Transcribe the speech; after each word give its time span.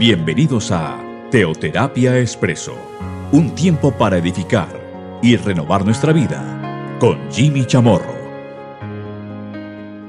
Bienvenidos 0.00 0.70
a 0.70 0.98
Teoterapia 1.30 2.18
Expreso, 2.18 2.74
un 3.32 3.54
tiempo 3.54 3.92
para 3.92 4.16
edificar 4.16 5.20
y 5.22 5.36
renovar 5.36 5.84
nuestra 5.84 6.14
vida 6.14 6.96
con 6.98 7.30
Jimmy 7.30 7.66
Chamorro. 7.66 8.14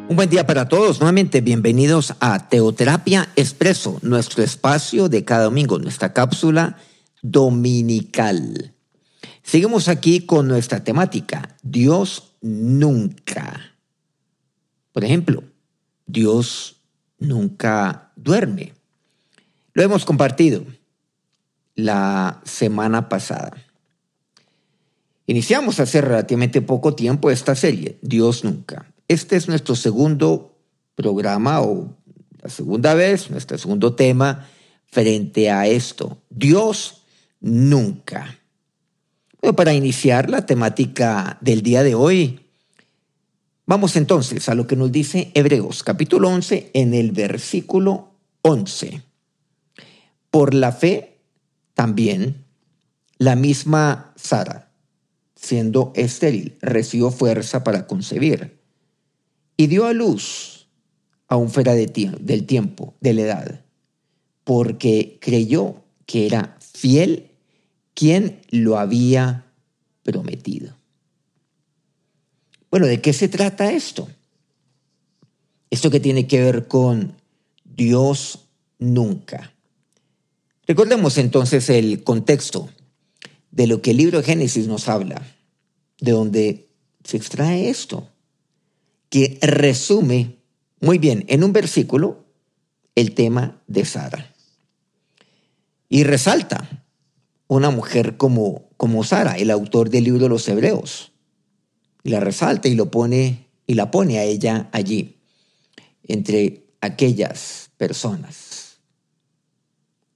Un 0.07 0.15
buen 0.15 0.29
día 0.29 0.47
para 0.47 0.69
todos. 0.69 1.01
Nuevamente, 1.01 1.41
bienvenidos 1.41 2.13
a 2.21 2.47
Teoterapia 2.47 3.27
Expreso, 3.35 3.99
nuestro 4.01 4.43
espacio 4.43 5.09
de 5.09 5.25
cada 5.25 5.43
domingo, 5.43 5.77
nuestra 5.77 6.13
cápsula 6.13 6.77
dominical. 7.21 8.73
Seguimos 9.43 9.89
aquí 9.89 10.21
con 10.21 10.47
nuestra 10.47 10.85
temática, 10.85 11.57
Dios 11.63 12.31
nunca. 12.39 13.75
Por 14.93 15.03
ejemplo, 15.03 15.43
Dios 16.05 16.77
nunca 17.19 18.13
duerme. 18.15 18.71
Lo 19.73 19.83
hemos 19.83 20.05
compartido 20.05 20.65
la 21.75 22.41
semana 22.43 23.09
pasada. 23.09 23.53
Iniciamos 25.27 25.79
hace 25.79 26.01
relativamente 26.01 26.61
poco 26.61 26.93
tiempo 26.93 27.31
esta 27.31 27.55
serie, 27.55 27.97
Dios 28.01 28.43
nunca. 28.43 28.91
Este 29.07 29.37
es 29.37 29.47
nuestro 29.47 29.75
segundo 29.75 30.57
programa 30.95 31.61
o 31.61 31.95
la 32.41 32.49
segunda 32.49 32.93
vez, 32.93 33.29
nuestro 33.29 33.57
segundo 33.57 33.93
tema 33.93 34.47
frente 34.87 35.49
a 35.49 35.67
esto. 35.67 36.17
Dios 36.29 37.03
nunca. 37.39 38.39
Bueno, 39.41 39.55
para 39.55 39.73
iniciar 39.73 40.29
la 40.29 40.45
temática 40.45 41.37
del 41.41 41.61
día 41.61 41.83
de 41.83 41.95
hoy, 41.95 42.41
vamos 43.65 43.95
entonces 43.95 44.49
a 44.49 44.55
lo 44.55 44.67
que 44.67 44.75
nos 44.75 44.91
dice 44.91 45.31
Hebreos 45.33 45.83
capítulo 45.83 46.29
11 46.29 46.71
en 46.73 46.93
el 46.93 47.11
versículo 47.11 48.11
11. 48.41 49.10
Por 50.31 50.53
la 50.53 50.71
fe 50.71 51.19
también 51.75 52.45
la 53.17 53.35
misma 53.35 54.13
Sara, 54.15 54.71
siendo 55.35 55.93
estéril, 55.95 56.57
recibió 56.61 57.11
fuerza 57.11 57.63
para 57.63 57.85
concebir 57.85 58.59
y 59.57 59.67
dio 59.67 59.85
a 59.85 59.93
luz 59.93 60.67
aún 61.27 61.49
fuera 61.49 61.73
de 61.73 61.85
del 61.85 62.45
tiempo, 62.45 62.95
de 62.99 63.13
la 63.13 63.21
edad, 63.21 63.65
porque 64.43 65.19
creyó 65.21 65.83
que 66.05 66.25
era 66.25 66.57
fiel 66.59 67.31
quien 67.93 68.41
lo 68.49 68.79
había 68.79 69.45
prometido. 70.03 70.75
Bueno, 72.69 72.87
¿de 72.87 73.01
qué 73.01 73.13
se 73.13 73.27
trata 73.27 73.71
esto? 73.71 74.09
Esto 75.69 75.91
que 75.91 75.99
tiene 75.99 76.25
que 76.25 76.41
ver 76.41 76.67
con 76.67 77.15
Dios 77.63 78.47
nunca. 78.79 79.50
Recordemos 80.71 81.17
entonces 81.17 81.69
el 81.69 82.01
contexto 82.01 82.69
de 83.51 83.67
lo 83.67 83.81
que 83.81 83.91
el 83.91 83.97
libro 83.97 84.19
de 84.19 84.23
Génesis 84.23 84.67
nos 84.67 84.87
habla, 84.87 85.21
de 85.99 86.13
donde 86.13 86.69
se 87.03 87.17
extrae 87.17 87.69
esto, 87.69 88.07
que 89.09 89.37
resume 89.41 90.37
muy 90.79 90.97
bien 90.97 91.25
en 91.27 91.43
un 91.43 91.51
versículo 91.51 92.23
el 92.95 93.13
tema 93.15 93.61
de 93.67 93.83
Sara. 93.83 94.33
Y 95.89 96.05
resalta 96.05 96.85
una 97.49 97.69
mujer 97.69 98.15
como, 98.15 98.69
como 98.77 99.03
Sara, 99.03 99.33
el 99.33 99.51
autor 99.51 99.89
del 99.89 100.05
libro 100.05 100.23
de 100.23 100.29
los 100.29 100.47
Hebreos. 100.47 101.11
Y 102.01 102.11
la 102.11 102.21
resalta 102.21 102.69
y 102.69 102.75
lo 102.75 102.89
pone 102.89 103.49
y 103.67 103.73
la 103.73 103.91
pone 103.91 104.19
a 104.19 104.23
ella 104.23 104.69
allí, 104.71 105.17
entre 106.07 106.63
aquellas 106.79 107.71
personas 107.75 108.70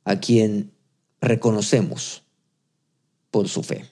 a 0.06 0.20
quien 0.20 0.72
reconocemos 1.20 2.24
por 3.32 3.50
su 3.50 3.64
fe. 3.64 3.86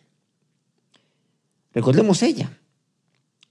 Recordemos 1.74 2.22
ella, 2.22 2.58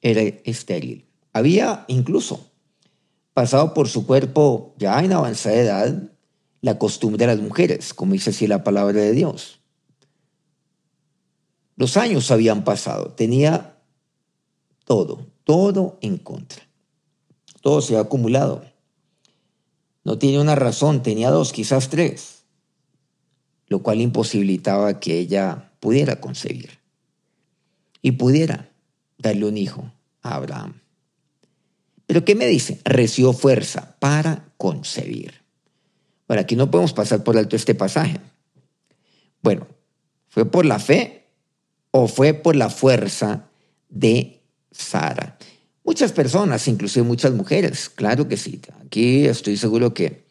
era 0.00 0.23
estéril. 0.45 1.06
Había 1.33 1.84
incluso 1.89 2.50
pasado 3.34 3.75
por 3.75 3.89
su 3.89 4.06
cuerpo 4.06 4.75
ya 4.78 5.03
en 5.03 5.12
avanzada 5.12 5.56
edad 5.56 6.12
la 6.61 6.78
costumbre 6.78 7.27
de 7.27 7.34
las 7.34 7.43
mujeres, 7.43 7.93
como 7.93 8.12
dice 8.12 8.31
así 8.31 8.47
la 8.47 8.62
palabra 8.62 9.00
de 9.00 9.12
Dios. 9.12 9.61
Los 11.77 11.97
años 11.97 12.31
habían 12.31 12.62
pasado, 12.62 13.11
tenía 13.12 13.77
todo, 14.84 15.27
todo 15.43 15.99
en 16.00 16.19
contra. 16.19 16.62
Todo 17.61 17.81
se 17.81 17.97
ha 17.97 18.00
acumulado. 18.00 18.65
No 20.05 20.19
tiene 20.19 20.41
una 20.41 20.55
razón, 20.55 21.03
tenía 21.03 21.31
dos, 21.31 21.53
quizás 21.53 21.89
tres 21.89 22.42
lo 23.72 23.83
cual 23.83 24.03
imposibilitaba 24.03 25.00
que 25.00 25.19
ella 25.19 25.72
pudiera 25.81 26.21
concebir 26.21 26.78
y 28.03 28.12
pudiera 28.12 28.69
darle 29.16 29.47
un 29.47 29.56
hijo 29.56 29.91
a 30.21 30.34
Abraham. 30.34 30.83
Pero 32.06 32.22
¿qué 32.22 32.34
me 32.34 32.47
dice? 32.47 32.82
Recibió 32.84 33.32
fuerza 33.32 33.97
para 33.99 34.53
concebir. 34.59 35.41
Bueno, 36.28 36.43
aquí 36.43 36.55
no 36.55 36.71
podemos 36.71 36.93
pasar 36.93 37.25
por 37.25 37.38
alto 37.38 37.56
este 37.56 37.75
pasaje. 37.75 38.21
Bueno, 39.43 39.66
¿fue 40.28 40.44
por 40.44 40.66
la 40.66 40.78
fe 40.78 41.31
o 41.93 42.09
fue 42.09 42.34
por 42.34 42.55
la 42.55 42.69
fuerza 42.69 43.49
de 43.88 44.43
Sara? 44.71 45.38
Muchas 45.82 46.12
personas, 46.12 46.69
inclusive 46.69 47.06
muchas 47.06 47.32
mujeres, 47.32 47.88
claro 47.88 48.28
que 48.28 48.37
sí. 48.37 48.61
Aquí 48.84 49.25
estoy 49.25 49.56
seguro 49.56 49.94
que, 49.94 50.27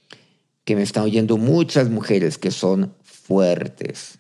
que 0.63 0.75
me 0.75 0.84
están 0.84 1.06
oyendo 1.06 1.38
muchas 1.38 1.90
mujeres 1.90 2.38
que 2.38 2.51
son 2.51 2.94
fuertes. 3.31 4.19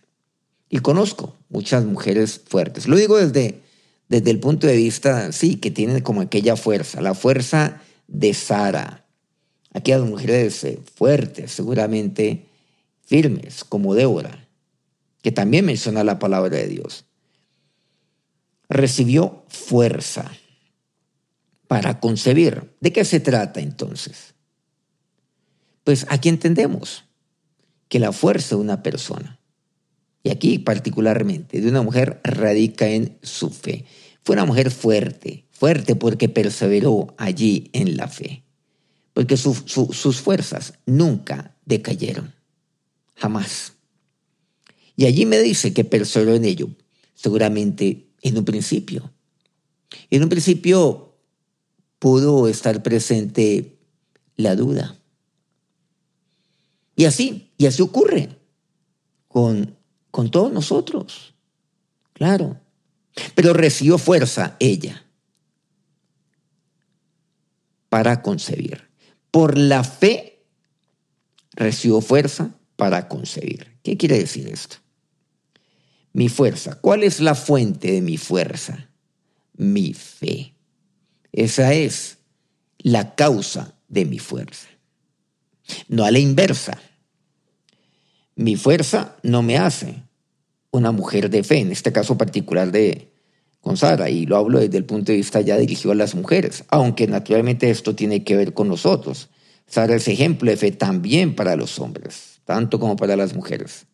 Y 0.69 0.79
conozco 0.79 1.35
muchas 1.49 1.83
mujeres 1.83 2.39
fuertes. 2.47 2.87
Lo 2.87 2.95
digo 2.95 3.17
desde, 3.17 3.59
desde 4.07 4.31
el 4.31 4.39
punto 4.39 4.67
de 4.67 4.77
vista, 4.77 5.33
sí, 5.33 5.57
que 5.57 5.69
tienen 5.69 6.01
como 6.01 6.21
aquella 6.21 6.55
fuerza, 6.55 7.01
la 7.01 7.13
fuerza 7.13 7.81
de 8.07 8.33
Sara. 8.33 9.05
Aquellas 9.73 10.03
mujeres 10.03 10.63
eh, 10.63 10.79
fuertes, 10.95 11.51
seguramente 11.51 12.45
firmes, 13.03 13.65
como 13.65 13.95
Débora, 13.95 14.47
que 15.21 15.33
también 15.33 15.65
menciona 15.65 16.05
la 16.05 16.17
palabra 16.17 16.55
de 16.55 16.67
Dios. 16.67 17.03
Recibió 18.69 19.43
fuerza 19.49 20.31
para 21.67 21.99
concebir. 21.99 22.71
¿De 22.79 22.93
qué 22.93 23.03
se 23.03 23.19
trata 23.19 23.59
entonces? 23.59 24.35
Pues 25.83 26.05
aquí 26.07 26.29
entendemos 26.29 27.03
que 27.91 27.99
la 27.99 28.13
fuerza 28.13 28.55
de 28.55 28.61
una 28.61 28.83
persona, 28.83 29.41
y 30.23 30.29
aquí 30.29 30.59
particularmente 30.59 31.59
de 31.59 31.67
una 31.67 31.81
mujer, 31.81 32.21
radica 32.23 32.87
en 32.87 33.17
su 33.21 33.49
fe. 33.49 33.83
Fue 34.23 34.33
una 34.35 34.45
mujer 34.45 34.71
fuerte, 34.71 35.43
fuerte 35.51 35.97
porque 35.97 36.29
perseveró 36.29 37.13
allí 37.17 37.69
en 37.73 37.97
la 37.97 38.07
fe, 38.07 38.45
porque 39.11 39.35
sus 39.35 40.21
fuerzas 40.21 40.75
nunca 40.85 41.57
decayeron, 41.65 42.33
jamás. 43.17 43.73
Y 44.95 45.05
allí 45.05 45.25
me 45.25 45.39
dice 45.39 45.73
que 45.73 45.83
perseveró 45.83 46.33
en 46.33 46.45
ello, 46.45 46.69
seguramente 47.13 48.07
en 48.21 48.37
un 48.37 48.45
principio. 48.45 49.11
En 50.09 50.23
un 50.23 50.29
principio 50.29 51.17
pudo 51.99 52.47
estar 52.47 52.83
presente 52.83 53.79
la 54.37 54.55
duda, 54.55 54.97
y 56.95 57.05
así, 57.05 57.51
y 57.57 57.65
así 57.65 57.81
ocurre 57.81 58.29
con, 59.27 59.77
con 60.11 60.29
todos 60.29 60.51
nosotros. 60.51 61.33
Claro. 62.13 62.59
Pero 63.35 63.53
recibió 63.53 63.97
fuerza 63.97 64.55
ella 64.59 65.05
para 67.89 68.21
concebir. 68.21 68.89
Por 69.31 69.57
la 69.57 69.83
fe 69.83 70.43
recibió 71.53 72.01
fuerza 72.01 72.55
para 72.75 73.07
concebir. 73.07 73.77
¿Qué 73.83 73.97
quiere 73.97 74.17
decir 74.17 74.47
esto? 74.47 74.77
Mi 76.13 76.29
fuerza. 76.29 76.79
¿Cuál 76.79 77.03
es 77.03 77.19
la 77.19 77.35
fuente 77.35 77.91
de 77.91 78.01
mi 78.01 78.17
fuerza? 78.17 78.89
Mi 79.55 79.93
fe. 79.93 80.53
Esa 81.31 81.73
es 81.73 82.17
la 82.79 83.15
causa 83.15 83.75
de 83.87 84.05
mi 84.05 84.19
fuerza. 84.19 84.67
No 85.87 86.05
a 86.05 86.11
la 86.11 86.19
inversa. 86.19 86.77
Mi 88.35 88.55
fuerza 88.55 89.17
no 89.23 89.41
me 89.41 89.57
hace 89.57 90.03
una 90.71 90.91
mujer 90.91 91.29
de 91.29 91.43
fe, 91.43 91.59
en 91.59 91.71
este 91.71 91.91
caso 91.91 92.17
particular 92.17 92.71
de 92.71 93.11
con 93.59 93.77
Sara, 93.77 94.09
y 94.09 94.25
lo 94.25 94.37
hablo 94.37 94.59
desde 94.59 94.77
el 94.77 94.85
punto 94.85 95.11
de 95.11 95.17
vista 95.19 95.39
ya 95.39 95.55
dirigido 95.57 95.91
a 95.91 95.95
las 95.95 96.15
mujeres, 96.15 96.63
aunque 96.69 97.05
naturalmente 97.05 97.69
esto 97.69 97.93
tiene 97.95 98.23
que 98.23 98.35
ver 98.35 98.53
con 98.53 98.67
nosotros. 98.67 99.29
Sara 99.67 99.95
es 99.95 100.07
ejemplo 100.07 100.49
de 100.49 100.57
fe 100.57 100.71
también 100.71 101.35
para 101.35 101.55
los 101.55 101.77
hombres, 101.79 102.41
tanto 102.43 102.79
como 102.79 102.95
para 102.95 103.15
las 103.15 103.35
mujeres. 103.35 103.85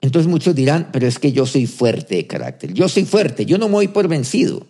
Entonces 0.00 0.30
muchos 0.30 0.54
dirán, 0.54 0.90
pero 0.92 1.06
es 1.06 1.18
que 1.18 1.32
yo 1.32 1.46
soy 1.46 1.66
fuerte 1.66 2.16
de 2.16 2.26
carácter, 2.26 2.72
yo 2.72 2.88
soy 2.88 3.04
fuerte, 3.04 3.44
yo 3.44 3.58
no 3.58 3.66
me 3.66 3.74
voy 3.74 3.88
por 3.88 4.08
vencido, 4.08 4.66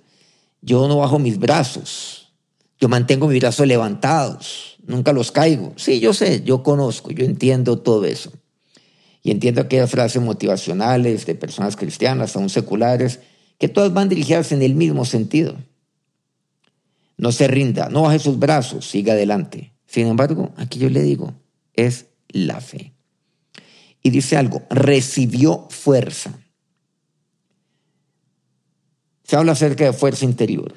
yo 0.63 0.89
no 0.89 0.99
bajo 0.99 1.19
mis 1.19 1.39
brazos, 1.39 2.25
Yo 2.78 2.88
mantengo 2.88 3.28
mis 3.28 3.40
brazos 3.40 3.67
levantados, 3.67 4.78
nunca 4.87 5.12
los 5.12 5.32
caigo. 5.32 5.73
Sí, 5.76 6.00
yo 6.00 6.12
sé, 6.12 6.43
yo 6.43 6.62
conozco, 6.62 7.11
yo 7.11 7.25
entiendo 7.25 7.78
todo 7.78 8.05
eso. 8.05 8.32
Y 9.23 9.31
entiendo 9.31 9.61
aquellas 9.61 9.90
frases 9.90 10.23
motivacionales 10.23 11.26
de 11.26 11.34
personas 11.34 11.76
cristianas, 11.76 12.37
aún 12.37 12.49
seculares, 12.49 13.20
que 13.58 13.69
todas 13.69 13.93
van 13.93 14.08
dirigidas 14.08 14.52
en 14.52 14.62
el 14.62 14.75
mismo 14.75 15.05
sentido. 15.05 15.56
No 17.17 17.32
se 17.32 17.49
rinda, 17.49 17.88
no 17.88 18.02
baje 18.02 18.19
sus 18.19 18.38
brazos, 18.38 18.87
siga 18.87 19.14
adelante. 19.14 19.73
Sin 19.87 20.06
embargo, 20.06 20.52
aquí 20.56 20.78
yo 20.78 20.90
le 20.90 21.02
digo, 21.02 21.34
es 21.75 22.06
la 22.28 22.61
fe. 22.61 22.93
Y 24.02 24.11
dice 24.11 24.37
algo, 24.37 24.62
recibió 24.69 25.67
fuerza. 25.70 26.38
Se 29.25 29.34
habla 29.34 29.52
acerca 29.52 29.84
de 29.84 29.93
fuerza 29.93 30.25
interior. 30.25 30.75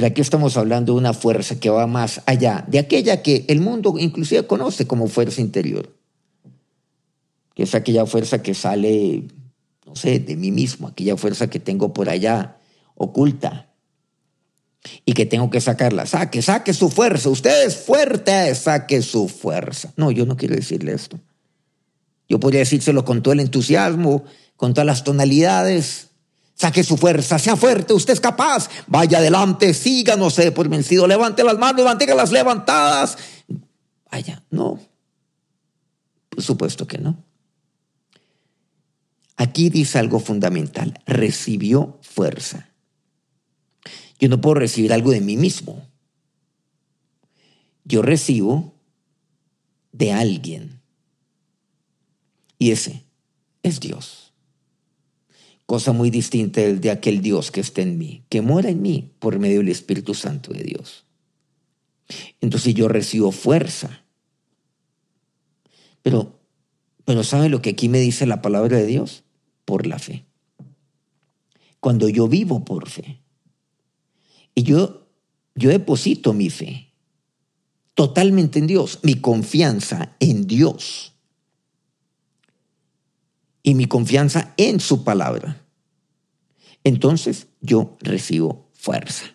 Pero 0.00 0.12
aquí 0.12 0.22
estamos 0.22 0.56
hablando 0.56 0.94
de 0.94 0.98
una 0.98 1.12
fuerza 1.12 1.60
que 1.60 1.68
va 1.68 1.86
más 1.86 2.22
allá 2.24 2.64
de 2.68 2.78
aquella 2.78 3.20
que 3.20 3.44
el 3.48 3.60
mundo 3.60 3.96
inclusive 3.98 4.46
conoce 4.46 4.86
como 4.86 5.08
fuerza 5.08 5.42
interior 5.42 5.94
que 7.54 7.64
es 7.64 7.74
aquella 7.74 8.06
fuerza 8.06 8.42
que 8.42 8.54
sale, 8.54 9.24
no 9.84 9.94
sé, 9.94 10.18
de 10.18 10.36
mí 10.36 10.52
mismo, 10.52 10.88
aquella 10.88 11.18
fuerza 11.18 11.50
que 11.50 11.60
tengo 11.60 11.92
por 11.92 12.08
allá 12.08 12.56
oculta 12.94 13.68
y 15.04 15.12
que 15.12 15.26
tengo 15.26 15.50
que 15.50 15.60
sacarla. 15.60 16.06
Saque, 16.06 16.40
saque 16.40 16.72
su 16.72 16.88
fuerza. 16.88 17.28
Usted 17.28 17.66
es 17.66 17.76
fuerte, 17.76 18.54
saque 18.54 19.02
su 19.02 19.28
fuerza. 19.28 19.92
No, 19.98 20.10
yo 20.10 20.24
no 20.24 20.38
quiero 20.38 20.56
decirle 20.56 20.94
esto. 20.94 21.20
Yo 22.26 22.40
podría 22.40 22.60
decírselo 22.60 23.04
con 23.04 23.22
todo 23.22 23.34
el 23.34 23.40
entusiasmo, 23.40 24.24
con 24.56 24.72
todas 24.72 24.86
las 24.86 25.04
tonalidades. 25.04 26.09
Saque 26.60 26.84
su 26.84 26.98
fuerza, 26.98 27.38
sea 27.38 27.56
fuerte, 27.56 27.94
usted 27.94 28.12
es 28.12 28.20
capaz. 28.20 28.68
Vaya 28.86 29.16
adelante, 29.16 29.72
siga, 29.72 30.14
no 30.16 30.28
sé, 30.28 30.52
por 30.52 30.68
vencido. 30.68 31.06
Levante 31.06 31.42
las 31.42 31.56
manos, 31.56 31.86
las 31.86 32.32
levantadas. 32.32 33.16
Vaya, 34.12 34.44
no. 34.50 34.78
Por 36.28 36.42
supuesto 36.42 36.86
que 36.86 36.98
no. 36.98 37.16
Aquí 39.36 39.70
dice 39.70 39.98
algo 39.98 40.20
fundamental, 40.20 41.00
recibió 41.06 41.98
fuerza. 42.02 42.68
Yo 44.18 44.28
no 44.28 44.38
puedo 44.42 44.56
recibir 44.56 44.92
algo 44.92 45.12
de 45.12 45.22
mí 45.22 45.38
mismo. 45.38 45.88
Yo 47.84 48.02
recibo 48.02 48.74
de 49.92 50.12
alguien. 50.12 50.82
Y 52.58 52.72
ese 52.72 53.02
es 53.62 53.80
Dios. 53.80 54.29
Cosa 55.70 55.92
muy 55.92 56.10
distinta 56.10 56.60
de 56.60 56.90
aquel 56.90 57.22
Dios 57.22 57.52
que 57.52 57.60
está 57.60 57.80
en 57.80 57.96
mí, 57.96 58.24
que 58.28 58.42
mora 58.42 58.70
en 58.70 58.82
mí 58.82 59.12
por 59.20 59.38
medio 59.38 59.58
del 59.58 59.68
Espíritu 59.68 60.14
Santo 60.14 60.52
de 60.52 60.64
Dios. 60.64 61.04
Entonces 62.40 62.74
yo 62.74 62.88
recibo 62.88 63.30
fuerza. 63.30 64.02
Pero, 66.02 66.40
pero 67.04 67.22
¿sabe 67.22 67.48
lo 67.48 67.62
que 67.62 67.70
aquí 67.70 67.88
me 67.88 68.00
dice 68.00 68.26
la 68.26 68.42
palabra 68.42 68.78
de 68.78 68.86
Dios? 68.86 69.22
por 69.64 69.86
la 69.86 70.00
fe. 70.00 70.26
Cuando 71.78 72.08
yo 72.08 72.26
vivo 72.26 72.64
por 72.64 72.88
fe. 72.88 73.22
Y 74.56 74.64
yo, 74.64 75.06
yo 75.54 75.70
deposito 75.70 76.32
mi 76.32 76.50
fe 76.50 76.92
totalmente 77.94 78.58
en 78.58 78.66
Dios, 78.66 78.98
mi 79.04 79.20
confianza 79.20 80.16
en 80.18 80.48
Dios 80.48 81.14
y 83.70 83.74
mi 83.74 83.86
confianza 83.86 84.52
en 84.56 84.80
su 84.80 85.04
palabra. 85.04 85.64
Entonces 86.82 87.46
yo 87.60 87.96
recibo 88.00 88.68
fuerza. 88.74 89.26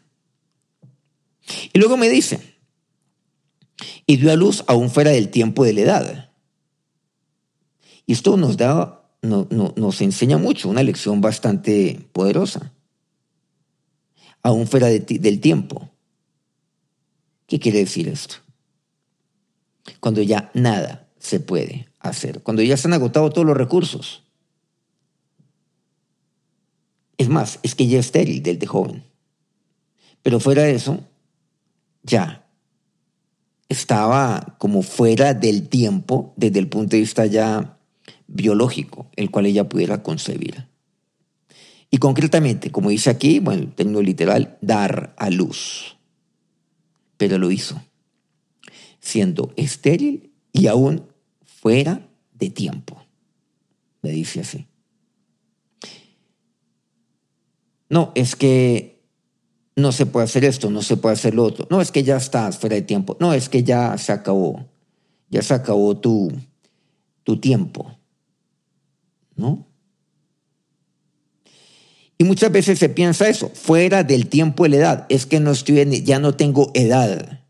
Y 1.71 1.79
luego 1.79 1.95
me 1.95 2.09
dice, 2.09 2.57
y 4.05 4.17
dio 4.17 4.33
a 4.33 4.35
luz 4.35 4.65
aún 4.67 4.89
fuera 4.89 5.11
del 5.11 5.29
tiempo 5.29 5.63
de 5.63 5.71
la 5.71 5.81
edad. 5.81 6.31
Y 8.05 8.11
esto 8.11 8.35
nos 8.35 8.57
da 8.57 9.09
no, 9.21 9.47
nos 9.49 10.01
enseña 10.01 10.37
mucho, 10.37 10.67
una 10.67 10.83
lección 10.83 11.21
bastante 11.21 12.05
poderosa, 12.11 12.73
aún 14.43 14.67
fuera 14.67 14.87
del 14.87 15.39
tiempo. 15.39 15.89
¿Qué 17.47 17.57
quiere 17.57 17.79
decir 17.79 18.09
esto? 18.09 18.35
Cuando 20.01 20.21
ya 20.21 20.51
nada 20.53 21.07
se 21.19 21.39
puede 21.39 21.87
hacer, 21.99 22.43
cuando 22.43 22.61
ya 22.63 22.75
se 22.75 22.89
han 22.89 22.93
agotado 22.93 23.29
todos 23.29 23.47
los 23.47 23.55
recursos. 23.55 24.24
Es 27.17 27.29
más, 27.29 27.59
es 27.63 27.75
que 27.75 27.87
ya 27.87 27.99
es 27.99 28.07
estéril 28.07 28.43
del 28.43 28.59
de 28.59 28.67
joven. 28.67 29.03
Pero 30.21 30.39
fuera 30.39 30.63
de 30.63 30.75
eso, 30.75 31.03
ya 32.03 32.45
estaba 33.69 34.55
como 34.59 34.81
fuera 34.81 35.33
del 35.33 35.69
tiempo 35.69 36.33
desde 36.37 36.59
el 36.59 36.67
punto 36.67 36.95
de 36.95 37.01
vista 37.01 37.25
ya 37.25 37.77
biológico 38.27 39.07
el 39.15 39.31
cual 39.31 39.45
ella 39.45 39.69
pudiera 39.69 40.03
concebir. 40.03 40.67
Y 41.89 41.97
concretamente, 41.97 42.71
como 42.71 42.89
dice 42.89 43.09
aquí, 43.09 43.39
bueno, 43.39 43.63
el 43.63 43.73
término 43.73 44.01
literal, 44.01 44.57
dar 44.61 45.15
a 45.17 45.29
luz. 45.29 45.97
Pero 47.17 47.37
lo 47.37 47.51
hizo, 47.51 47.81
siendo 48.99 49.53
estéril 49.55 50.31
y 50.51 50.67
aún 50.67 51.07
fuera 51.45 52.07
de 52.33 52.49
tiempo. 52.49 53.01
Me 54.01 54.11
dice 54.11 54.41
así. 54.41 54.67
No, 57.89 58.11
es 58.15 58.35
que 58.35 59.03
no 59.75 59.91
se 59.91 60.05
puede 60.05 60.25
hacer 60.25 60.45
esto, 60.45 60.69
no 60.69 60.81
se 60.81 60.97
puede 60.97 61.13
hacer 61.13 61.35
lo 61.35 61.43
otro. 61.43 61.67
No, 61.69 61.81
es 61.81 61.91
que 61.91 62.03
ya 62.03 62.17
estás 62.17 62.57
fuera 62.57 62.75
de 62.75 62.81
tiempo. 62.81 63.17
No, 63.19 63.33
es 63.33 63.49
que 63.49 63.63
ya 63.63 63.97
se 63.97 64.11
acabó. 64.11 64.65
Ya 65.29 65.41
se 65.41 65.53
acabó 65.53 65.97
tu, 65.97 66.31
tu 67.23 67.39
tiempo. 67.39 67.95
¿no? 69.35 69.67
Y 72.17 72.23
muchas 72.23 72.51
veces 72.51 72.79
se 72.79 72.87
piensa 72.87 73.27
eso, 73.27 73.49
fuera 73.49 74.03
del 74.03 74.27
tiempo 74.27 74.65
y 74.65 74.69
la 74.69 74.77
edad. 74.77 75.05
Es 75.09 75.25
que 75.25 75.39
no 75.39 75.51
estoy, 75.51 76.03
ya 76.03 76.19
no 76.19 76.35
tengo 76.35 76.71
edad 76.73 77.43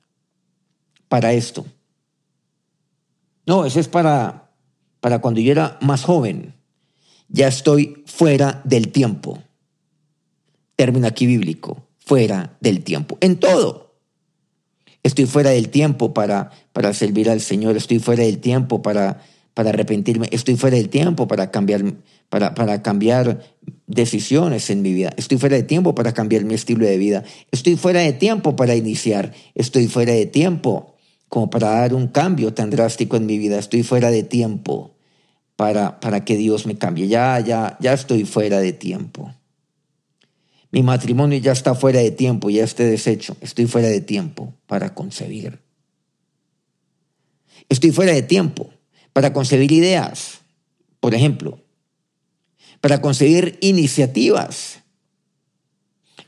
para 1.07 1.33
esto. 1.33 1.65
No, 3.45 3.65
eso 3.65 3.79
es 3.79 3.87
para, 3.87 4.49
para 5.01 5.19
cuando 5.21 5.39
yo 5.39 5.51
era 5.51 5.77
más 5.81 6.03
joven. 6.03 6.55
Ya 7.27 7.47
estoy 7.47 8.03
fuera 8.07 8.61
del 8.65 8.91
tiempo. 8.91 9.39
Término 10.75 11.07
aquí 11.07 11.25
bíblico, 11.25 11.87
fuera 11.99 12.57
del 12.59 12.83
tiempo. 12.83 13.17
En 13.21 13.37
todo. 13.37 13.95
Estoy 15.03 15.25
fuera 15.25 15.51
del 15.51 15.69
tiempo 15.69 16.13
para, 16.13 16.51
para 16.73 16.93
servir 16.93 17.29
al 17.29 17.41
Señor. 17.41 17.77
Estoy 17.77 17.99
fuera 17.99 18.23
del 18.23 18.39
tiempo 18.39 18.81
para 18.81 19.21
para 19.55 19.69
arrepentirme, 19.69 20.27
estoy 20.31 20.57
fuera 20.57 20.75
del 20.75 20.89
tiempo 20.89 21.27
para 21.29 21.49
cambiar, 21.49 21.81
para, 22.29 22.53
para 22.53 22.83
cambiar 22.83 23.41
decisiones 23.87 24.69
en 24.69 24.81
mi 24.81 24.93
vida, 24.93 25.13
estoy 25.15 25.37
fuera 25.37 25.55
de 25.55 25.63
tiempo 25.63 25.95
para 25.95 26.13
cambiar 26.13 26.43
mi 26.43 26.53
estilo 26.53 26.85
de 26.85 26.97
vida, 26.97 27.23
estoy 27.51 27.77
fuera 27.77 28.01
de 28.01 28.11
tiempo 28.11 28.57
para 28.57 28.75
iniciar, 28.75 29.31
estoy 29.55 29.87
fuera 29.87 30.11
de 30.11 30.25
tiempo 30.25 30.95
como 31.29 31.49
para 31.49 31.69
dar 31.69 31.93
un 31.93 32.09
cambio 32.09 32.53
tan 32.53 32.69
drástico 32.69 33.15
en 33.15 33.25
mi 33.25 33.39
vida, 33.39 33.57
estoy 33.57 33.81
fuera 33.81 34.11
de 34.11 34.23
tiempo 34.23 34.97
para, 35.55 36.01
para 36.01 36.25
que 36.25 36.35
Dios 36.35 36.65
me 36.65 36.77
cambie, 36.77 37.07
ya, 37.07 37.39
ya, 37.39 37.77
ya 37.79 37.93
estoy 37.93 38.25
fuera 38.25 38.59
de 38.59 38.73
tiempo. 38.73 39.33
Mi 40.75 40.83
matrimonio 40.83 41.37
ya 41.37 41.53
está 41.53 41.73
fuera 41.73 42.01
de 42.01 42.11
tiempo, 42.11 42.49
ya 42.49 42.65
esté 42.65 42.83
deshecho, 42.83 43.37
estoy 43.39 43.65
fuera 43.65 43.87
de 43.87 44.01
tiempo 44.01 44.53
para 44.67 44.93
concebir. 44.93 45.61
Estoy 47.69 47.91
fuera 47.91 48.11
de 48.11 48.23
tiempo 48.23 48.73
para 49.13 49.31
concebir 49.31 49.71
ideas, 49.71 50.41
por 50.99 51.15
ejemplo, 51.15 51.63
para 52.81 52.99
concebir 52.99 53.57
iniciativas. 53.61 54.79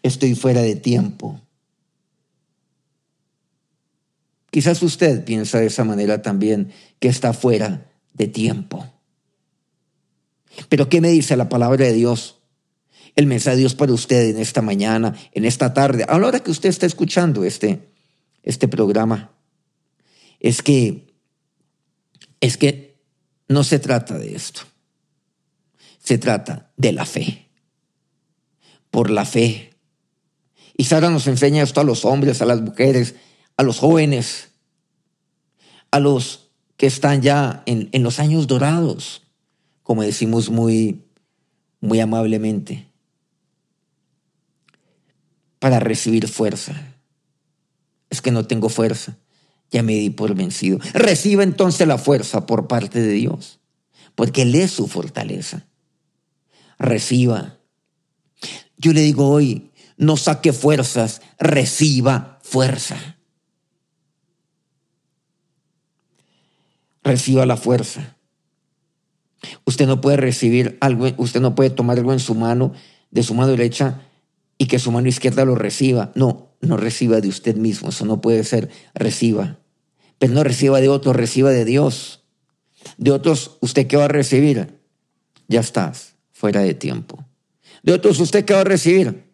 Estoy 0.02 0.34
fuera 0.34 0.62
de 0.62 0.78
tiempo. 0.78 1.42
Quizás 4.50 4.82
usted 4.82 5.26
piensa 5.26 5.60
de 5.60 5.66
esa 5.66 5.84
manera 5.84 6.22
también, 6.22 6.72
que 7.02 7.10
está 7.10 7.34
fuera 7.34 7.92
de 8.14 8.30
tiempo. 8.30 8.88
Pero 10.70 10.88
¿qué 10.88 11.02
me 11.02 11.10
dice 11.10 11.36
la 11.36 11.50
palabra 11.50 11.86
de 11.86 11.92
Dios? 11.92 12.37
El 13.18 13.26
mensaje 13.26 13.56
de 13.56 13.62
Dios 13.62 13.74
para 13.74 13.92
usted 13.92 14.30
en 14.30 14.38
esta 14.38 14.62
mañana, 14.62 15.16
en 15.34 15.44
esta 15.44 15.74
tarde, 15.74 16.06
a 16.08 16.20
la 16.20 16.28
hora 16.28 16.40
que 16.40 16.52
usted 16.52 16.70
está 16.70 16.86
escuchando 16.86 17.44
este, 17.44 17.90
este 18.44 18.68
programa, 18.68 19.32
es 20.40 20.62
que 20.62 21.08
es 22.40 22.58
que 22.58 23.02
no 23.48 23.64
se 23.64 23.80
trata 23.80 24.20
de 24.20 24.36
esto. 24.36 24.62
Se 25.98 26.20
trata 26.20 26.72
de 26.78 26.92
la 26.92 27.08
fe. 27.08 27.50
Por 28.92 29.10
la 29.10 29.26
fe. 29.26 29.72
Y 30.76 30.84
Sara 30.84 31.10
nos 31.10 31.26
enseña 31.26 31.64
esto 31.64 31.82
a 31.82 31.84
los 31.84 32.06
hombres, 32.06 32.44
a 32.44 32.46
las 32.46 32.62
mujeres, 32.62 33.16
a 33.58 33.64
los 33.64 33.80
jóvenes, 33.80 34.50
a 35.90 36.00
los 36.00 36.52
que 36.78 36.86
están 36.86 37.24
ya 37.24 37.64
en, 37.66 37.90
en 37.94 38.04
los 38.04 38.20
años 38.20 38.46
dorados, 38.46 39.24
como 39.82 40.04
decimos 40.04 40.52
muy, 40.52 41.08
muy 41.82 42.00
amablemente, 42.00 42.86
para 45.68 45.82
recibir 45.82 46.30
fuerza. 46.30 46.72
es 48.10 48.22
que 48.22 48.32
no 48.32 48.48
tengo 48.48 48.70
fuerza. 48.70 49.18
Ya 49.70 49.84
me 49.84 49.96
di 49.96 50.10
por 50.10 50.34
vencido. 50.34 50.80
Reciba 50.94 51.44
entonces 51.44 51.86
la 51.86 51.98
fuerza 51.98 52.46
por 52.46 52.70
parte 52.70 53.02
de 53.02 53.12
Dios, 53.12 53.60
porque 54.16 54.44
Él 54.44 54.56
es 54.56 54.72
su 54.72 54.88
fortaleza. 54.88 55.66
Reciba. 56.80 57.58
Yo 58.78 58.94
le 58.94 59.02
digo 59.02 59.28
hoy, 59.30 59.72
no 59.98 60.16
saque 60.16 60.54
fuerzas, 60.54 61.22
reciba 61.38 62.40
fuerza. 62.44 63.18
Reciba 67.04 67.46
la 67.46 67.58
fuerza. 67.58 68.16
Usted 69.66 69.86
no 69.86 70.00
puede 70.00 70.16
recibir 70.16 70.78
algo, 70.80 71.10
usted 71.18 71.42
no 71.42 71.56
puede 71.56 71.72
tomar 71.72 71.98
algo 71.98 72.14
en 72.14 72.22
su 72.22 72.36
mano, 72.36 72.72
de 73.12 73.22
su 73.22 73.34
mano 73.34 73.52
derecha, 73.52 74.07
y 74.58 74.68
que 74.68 74.80
su 74.80 74.92
mano 74.92 75.08
izquierda 75.08 75.46
lo 75.46 75.56
reciba. 75.56 76.12
No, 76.16 76.56
no 76.62 76.78
reciba 76.78 77.22
de 77.22 77.28
usted 77.28 77.56
mismo, 77.56 77.90
eso 77.90 78.06
no 78.06 78.22
puede 78.22 78.44
ser. 78.44 78.70
Reciba. 78.94 79.60
Pero 80.18 80.34
no 80.34 80.44
reciba 80.44 80.82
de 80.82 80.90
otros, 80.90 81.16
reciba 81.16 81.52
de 81.52 81.66
Dios. 81.66 82.24
De 82.98 83.12
otros, 83.12 83.58
¿usted 83.62 83.88
qué 83.88 83.98
va 83.98 84.06
a 84.06 84.10
recibir? 84.10 84.80
Ya 85.48 85.60
estás 85.60 86.16
fuera 86.32 86.62
de 86.62 86.74
tiempo. 86.74 87.26
De 87.84 87.94
otros, 87.94 88.20
¿usted 88.20 88.46
qué 88.46 88.54
va 88.54 88.62
a 88.62 88.66
recibir? 88.66 89.32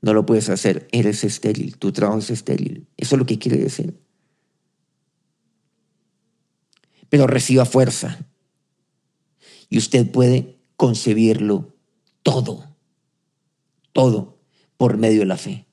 No 0.00 0.14
lo 0.14 0.24
puedes 0.24 0.48
hacer, 0.48 0.88
eres 0.92 1.24
estéril, 1.24 1.76
tu 1.76 1.92
trabajo 1.92 2.20
es 2.20 2.30
estéril. 2.30 2.86
Eso 2.96 3.16
es 3.16 3.18
lo 3.18 3.26
que 3.26 3.38
quiere 3.38 3.58
decir. 3.58 4.00
Pero 7.08 7.26
reciba 7.26 7.64
fuerza. 7.64 8.18
Y 9.68 9.78
usted 9.78 10.10
puede 10.10 10.60
concebirlo 10.76 11.74
todo, 12.22 12.64
todo 13.92 14.37
por 14.78 14.96
medio 14.96 15.20
de 15.20 15.26
la 15.26 15.36
fe. 15.36 15.66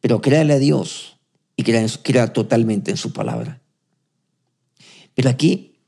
Pero 0.00 0.20
créale 0.20 0.52
a 0.52 0.58
Dios 0.60 1.18
y 1.56 1.64
crea, 1.64 2.32
totalmente 2.32 2.92
en 2.92 2.96
su 2.96 3.12
palabra. 3.12 3.60
Pero 5.14 5.30
aquí, 5.30 5.80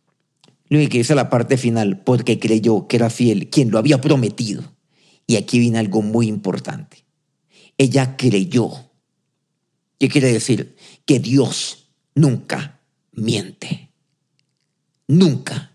lo 0.69 0.79
que 0.89 0.99
dice 0.99 1.15
la 1.15 1.31
parte 1.31 1.57
final, 1.57 2.03
porque 2.03 2.41
creyó 2.41 2.89
que 2.89 2.97
era 2.97 3.11
fiel, 3.11 3.51
quien 3.51 3.71
lo 3.71 3.79
había 3.79 4.01
prometido. 4.01 4.75
Y 5.27 5.37
aquí 5.37 5.61
viene 5.61 5.79
algo 5.79 6.03
muy 6.03 6.27
importante. 6.27 7.05
Ella 7.77 8.17
creyó. 8.17 8.71
¿Qué 9.99 10.09
quiere 10.09 10.33
decir? 10.33 10.75
Que 11.05 11.21
Dios 11.21 11.91
nunca 12.15 12.81
miente. 13.13 13.91
Nunca. 15.07 15.73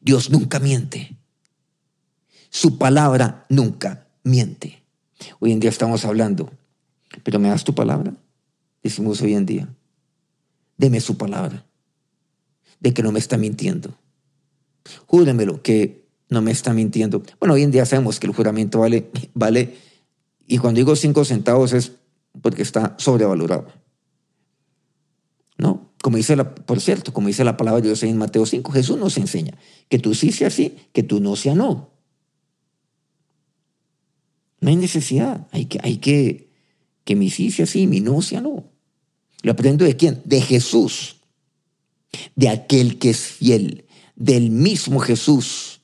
Dios 0.00 0.30
nunca 0.30 0.58
miente. 0.58 1.16
Su 2.48 2.78
palabra 2.78 3.44
nunca 3.50 4.09
miente. 4.22 4.82
Hoy 5.38 5.52
en 5.52 5.60
día 5.60 5.70
estamos 5.70 6.04
hablando, 6.04 6.50
pero 7.22 7.38
¿me 7.38 7.48
das 7.48 7.64
tu 7.64 7.74
palabra? 7.74 8.14
Decimos 8.82 9.20
hoy 9.20 9.34
en 9.34 9.46
día. 9.46 9.68
Deme 10.76 11.00
su 11.00 11.16
palabra, 11.16 11.66
de 12.80 12.94
que 12.94 13.02
no 13.02 13.12
me 13.12 13.18
está 13.18 13.36
mintiendo. 13.36 13.94
Júremelo 15.06 15.62
que 15.62 16.06
no 16.30 16.40
me 16.40 16.52
está 16.52 16.72
mintiendo. 16.72 17.22
Bueno, 17.38 17.54
hoy 17.54 17.62
en 17.62 17.70
día 17.70 17.84
sabemos 17.84 18.18
que 18.18 18.26
el 18.26 18.32
juramento 18.32 18.80
vale, 18.80 19.10
vale, 19.34 19.76
y 20.46 20.58
cuando 20.58 20.78
digo 20.78 20.96
cinco 20.96 21.24
centavos 21.24 21.72
es 21.72 21.92
porque 22.42 22.62
está 22.62 22.94
sobrevalorado. 22.98 23.68
¿No? 25.58 25.90
Como 26.02 26.16
dice 26.16 26.34
la, 26.34 26.54
por 26.54 26.80
cierto, 26.80 27.12
como 27.12 27.28
dice 27.28 27.44
la 27.44 27.56
palabra 27.56 27.80
de 27.80 27.88
Dios 27.88 28.02
en 28.02 28.16
Mateo 28.16 28.46
5, 28.46 28.72
Jesús 28.72 28.96
nos 28.96 29.18
enseña 29.18 29.52
que 29.88 29.98
tú 29.98 30.14
sí 30.14 30.32
sea 30.32 30.50
sí, 30.50 30.76
que 30.92 31.02
tú 31.02 31.20
no 31.20 31.36
sea 31.36 31.54
no. 31.54 31.89
No 34.60 34.68
hay 34.68 34.76
necesidad. 34.76 35.46
Hay 35.52 35.66
que, 35.66 35.78
hay 35.82 35.96
que, 35.96 36.50
que 37.04 37.16
mi 37.16 37.30
sí 37.30 37.50
sea 37.50 37.66
sí, 37.66 37.86
mi 37.86 38.00
no 38.00 38.22
sea 38.22 38.40
no. 38.40 38.64
¿Lo 39.42 39.52
aprendo 39.52 39.84
de 39.84 39.96
quién? 39.96 40.20
De 40.24 40.40
Jesús. 40.40 41.16
De 42.36 42.48
aquel 42.48 42.98
que 42.98 43.10
es 43.10 43.20
fiel. 43.20 43.86
Del 44.16 44.50
mismo 44.50 45.00
Jesús. 45.00 45.80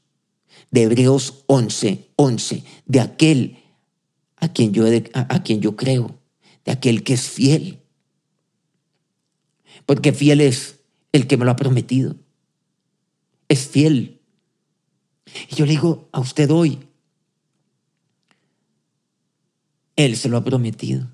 De 0.71 0.83
Hebreos 0.83 1.45
11, 1.47 2.11
11. 2.16 2.64
De 2.85 3.00
aquel 3.00 3.59
a 4.37 4.52
quien 4.52 4.73
yo, 4.73 4.85
a 5.14 5.42
quien 5.42 5.61
yo 5.61 5.76
creo. 5.76 6.18
De 6.64 6.73
aquel 6.73 7.02
que 7.02 7.14
es 7.14 7.23
fiel. 7.23 7.80
Porque 9.87 10.12
fiel 10.12 10.40
es 10.40 10.80
el 11.12 11.26
que 11.26 11.37
me 11.37 11.45
lo 11.45 11.52
ha 11.52 11.56
prometido. 11.56 12.16
Es 13.49 13.66
fiel. 13.66 14.21
Y 15.50 15.54
yo 15.54 15.64
le 15.64 15.73
digo 15.73 16.09
a 16.12 16.21
usted 16.21 16.50
hoy, 16.50 16.80
él 19.96 20.16
se 20.16 20.28
lo 20.28 20.36
ha 20.36 20.44
prometido. 20.44 21.10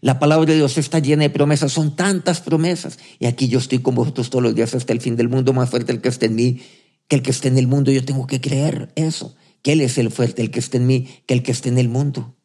La 0.00 0.18
palabra 0.18 0.46
de 0.46 0.56
Dios 0.56 0.78
está 0.78 0.98
llena 0.98 1.22
de 1.22 1.30
promesas, 1.30 1.72
son 1.72 1.96
tantas 1.96 2.40
promesas. 2.40 2.98
Y 3.18 3.26
aquí 3.26 3.48
yo 3.48 3.58
estoy 3.58 3.80
con 3.80 3.94
vosotros 3.94 4.30
todos 4.30 4.42
los 4.42 4.54
días 4.54 4.74
hasta 4.74 4.92
el 4.92 5.00
fin 5.00 5.16
del 5.16 5.28
mundo, 5.28 5.52
más 5.52 5.70
fuerte 5.70 5.92
el 5.92 6.00
que 6.00 6.08
esté 6.08 6.26
en 6.26 6.34
mí 6.34 6.60
que 7.08 7.16
el 7.16 7.22
que 7.22 7.30
esté 7.30 7.48
en 7.48 7.58
el 7.58 7.66
mundo. 7.66 7.90
Yo 7.90 8.04
tengo 8.04 8.26
que 8.26 8.40
creer 8.40 8.92
eso, 8.96 9.36
que 9.62 9.72
Él 9.72 9.80
es 9.80 9.98
el 9.98 10.10
fuerte, 10.10 10.42
el 10.42 10.50
que 10.50 10.60
esté 10.60 10.78
en 10.78 10.86
mí, 10.86 11.08
que 11.26 11.34
el 11.34 11.42
que 11.42 11.52
esté 11.52 11.68
en 11.68 11.78
el 11.78 11.88
mundo. 11.88 12.36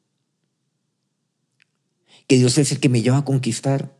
Que 2.27 2.37
Dios 2.37 2.57
es 2.57 2.71
el 2.71 2.79
que 2.79 2.89
me 2.89 3.01
lleva 3.01 3.17
a 3.17 3.25
conquistar. 3.25 3.97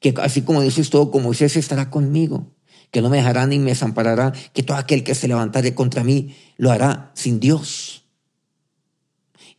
Que 0.00 0.14
así 0.22 0.42
como 0.42 0.62
Dios 0.62 0.78
es 0.78 0.90
todo, 0.90 1.10
como 1.10 1.24
Moisés 1.24 1.56
estará 1.56 1.90
conmigo. 1.90 2.54
Que 2.92 3.02
no 3.02 3.10
me 3.10 3.16
dejará 3.16 3.46
ni 3.46 3.58
me 3.58 3.70
desamparará. 3.70 4.32
Que 4.52 4.62
todo 4.62 4.76
aquel 4.76 5.02
que 5.02 5.14
se 5.14 5.26
levantare 5.26 5.74
contra 5.74 6.04
mí 6.04 6.36
lo 6.56 6.70
hará 6.70 7.10
sin 7.14 7.40
Dios. 7.40 7.97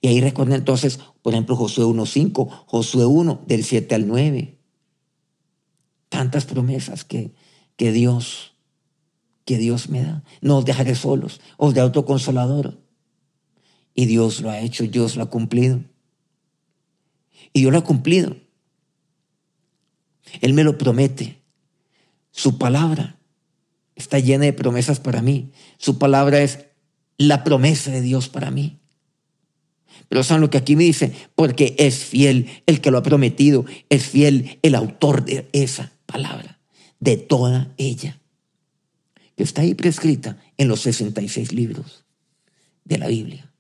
Y 0.01 0.07
ahí 0.07 0.21
recuerda 0.21 0.55
entonces, 0.55 0.99
por 1.21 1.33
ejemplo, 1.33 1.55
Josué 1.55 1.85
1.5, 1.85 2.47
Josué 2.67 3.05
1, 3.05 3.43
del 3.47 3.63
7 3.63 3.95
al 3.95 4.07
9. 4.07 4.57
Tantas 6.07 6.45
promesas 6.45 7.03
que, 7.03 7.33
que 7.75 7.91
Dios, 7.91 8.53
que 9.45 9.57
Dios 9.57 9.89
me 9.89 10.03
da. 10.03 10.23
No 10.41 10.57
os 10.57 10.65
dejaré 10.65 10.95
solos, 10.95 11.41
os 11.57 11.73
de 11.73 11.81
autoconsolador. 11.81 12.79
Y 13.93 14.05
Dios 14.05 14.41
lo 14.41 14.49
ha 14.49 14.59
hecho, 14.61 14.85
Dios 14.85 15.17
lo 15.17 15.23
ha 15.23 15.29
cumplido. 15.29 15.83
Y 17.51 17.61
Dios 17.61 17.73
lo 17.73 17.79
ha 17.79 17.83
cumplido. 17.83 18.37
Él 20.41 20.53
me 20.53 20.63
lo 20.63 20.77
promete. 20.77 21.41
Su 22.31 22.57
palabra 22.57 23.19
está 23.95 24.19
llena 24.19 24.45
de 24.45 24.53
promesas 24.53 24.99
para 24.99 25.21
mí. 25.21 25.51
Su 25.77 25.97
palabra 25.97 26.41
es 26.41 26.67
la 27.17 27.43
promesa 27.43 27.91
de 27.91 28.01
Dios 28.01 28.29
para 28.29 28.51
mí. 28.51 28.78
Pero 30.09 30.23
¿saben 30.23 30.41
lo 30.41 30.49
que 30.49 30.57
aquí 30.57 30.75
me 30.75 30.83
dice? 30.83 31.13
Porque 31.35 31.75
es 31.77 32.03
fiel 32.03 32.49
el 32.65 32.81
que 32.81 32.91
lo 32.91 32.97
ha 32.97 33.03
prometido, 33.03 33.65
es 33.89 34.07
fiel 34.07 34.59
el 34.63 34.75
autor 34.75 35.23
de 35.23 35.47
esa 35.53 35.93
palabra, 36.05 36.59
de 36.99 37.15
toda 37.17 37.73
ella, 37.77 38.19
que 39.37 39.43
está 39.43 39.61
ahí 39.61 39.75
prescrita 39.75 40.37
en 40.57 40.67
los 40.67 40.81
66 40.81 41.53
libros 41.53 42.03
de 42.83 42.97
la 42.97 43.07
Biblia. 43.07 43.53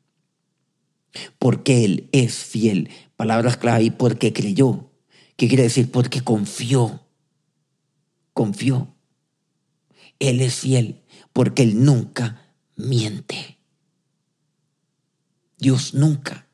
Porque 1.37 1.85
Él 1.85 2.09
es 2.11 2.35
fiel. 2.35 2.89
Palabras 3.15 3.57
clave 3.57 3.77
ahí, 3.77 3.91
porque 3.91 4.33
creyó. 4.33 4.91
¿Qué 5.35 5.47
quiere 5.47 5.63
decir? 5.63 5.91
Porque 5.91 6.21
confió. 6.21 7.05
Confió. 8.33 8.95
Él 10.19 10.41
es 10.41 10.55
fiel 10.55 11.01
porque 11.33 11.63
Él 11.63 11.83
nunca 11.83 12.53
miente. 12.75 13.58
Dios 15.59 15.93
nunca, 15.93 16.47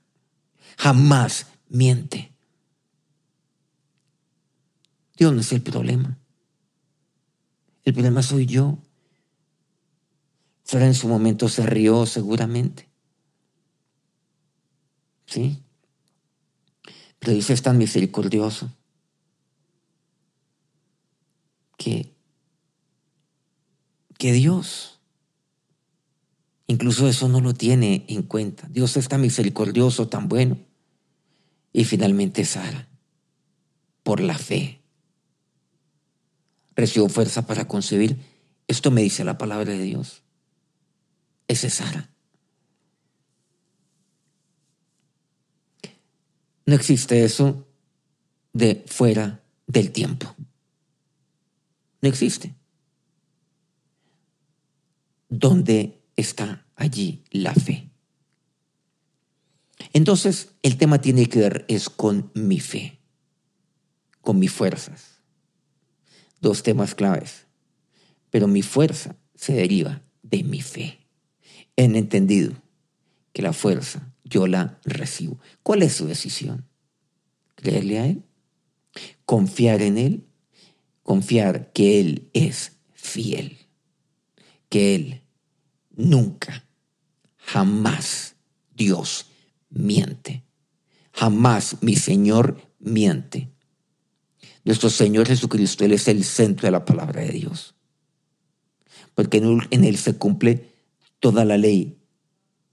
jamás 0.77 1.47
miente. 1.69 2.33
Dios 5.15 5.31
no 5.31 5.41
es 5.41 5.51
el 5.51 5.61
problema. 5.61 6.17
El 7.83 7.93
problema 7.93 8.23
soy 8.23 8.47
yo. 8.47 8.77
Sara 10.63 10.87
en 10.87 10.95
su 10.95 11.07
momento 11.07 11.47
se 11.47 11.65
rió 11.65 12.05
seguramente. 12.07 12.89
¿Sí? 15.27 15.61
Pero 17.19 17.33
Dios 17.33 17.49
es 17.51 17.61
tan 17.61 17.77
misericordioso 17.77 18.71
que, 21.77 22.11
que 24.17 24.33
Dios 24.33 24.94
Incluso 26.67 27.07
eso 27.07 27.29
no 27.29 27.41
lo 27.41 27.53
tiene 27.53 28.05
en 28.07 28.23
cuenta. 28.23 28.67
Dios 28.69 28.97
es 28.97 29.07
tan 29.07 29.21
misericordioso, 29.21 30.07
tan 30.07 30.27
bueno. 30.27 30.57
Y 31.71 31.83
finalmente 31.83 32.45
Sara, 32.45 32.87
por 34.03 34.19
la 34.19 34.37
fe, 34.37 34.81
recibió 36.75 37.07
fuerza 37.09 37.45
para 37.45 37.67
concebir. 37.67 38.17
Esto 38.67 38.89
me 38.91 39.01
dice 39.01 39.23
la 39.23 39.37
palabra 39.37 39.73
de 39.73 39.83
Dios. 39.83 40.23
Ese 41.47 41.67
es 41.67 41.75
Sara. 41.75 42.09
No 46.65 46.73
existe 46.73 47.23
eso 47.23 47.67
de 48.53 48.83
fuera 48.87 49.43
del 49.67 49.91
tiempo. 49.91 50.33
No 52.01 52.09
existe. 52.09 52.55
Donde 55.29 56.01
está 56.15 56.65
allí 56.75 57.23
la 57.31 57.53
fe. 57.53 57.89
Entonces, 59.93 60.55
el 60.61 60.77
tema 60.77 61.01
tiene 61.01 61.27
que 61.27 61.39
ver 61.39 61.65
es 61.67 61.89
con 61.89 62.31
mi 62.33 62.59
fe, 62.59 62.99
con 64.21 64.39
mis 64.39 64.51
fuerzas. 64.51 65.21
Dos 66.41 66.63
temas 66.63 66.95
claves. 66.95 67.47
Pero 68.29 68.47
mi 68.47 68.61
fuerza 68.61 69.15
se 69.35 69.53
deriva 69.53 70.01
de 70.23 70.43
mi 70.43 70.61
fe. 70.61 70.99
En 71.75 71.95
entendido 71.95 72.53
que 73.33 73.41
la 73.41 73.53
fuerza 73.53 74.13
yo 74.23 74.47
la 74.47 74.79
recibo. 74.83 75.39
¿Cuál 75.63 75.83
es 75.83 75.93
su 75.93 76.07
decisión? 76.07 76.67
¿Creerle 77.55 77.99
a 77.99 78.07
Él? 78.07 78.23
¿Confiar 79.25 79.81
en 79.81 79.97
Él? 79.97 80.25
Confiar 81.03 81.71
que 81.73 81.99
Él 81.99 82.29
es 82.33 82.77
fiel. 82.93 83.57
Que 84.69 84.95
Él 84.95 85.24
nunca, 85.95 86.65
jamás 87.37 88.35
Dios 88.75 89.27
miente. 89.69 90.43
Jamás 91.13 91.77
mi 91.81 91.95
Señor 91.95 92.57
miente. 92.79 93.49
Nuestro 94.63 94.89
Señor 94.89 95.27
Jesucristo, 95.27 95.85
Él 95.85 95.93
es 95.93 96.07
el 96.07 96.23
centro 96.23 96.67
de 96.67 96.71
la 96.71 96.83
palabra 96.83 97.21
de 97.21 97.29
Dios. 97.29 97.75
Porque 99.13 99.37
en 99.37 99.83
Él 99.83 99.97
se 99.97 100.17
cumple 100.17 100.69
toda 101.19 101.45
la 101.45 101.57
ley 101.57 101.97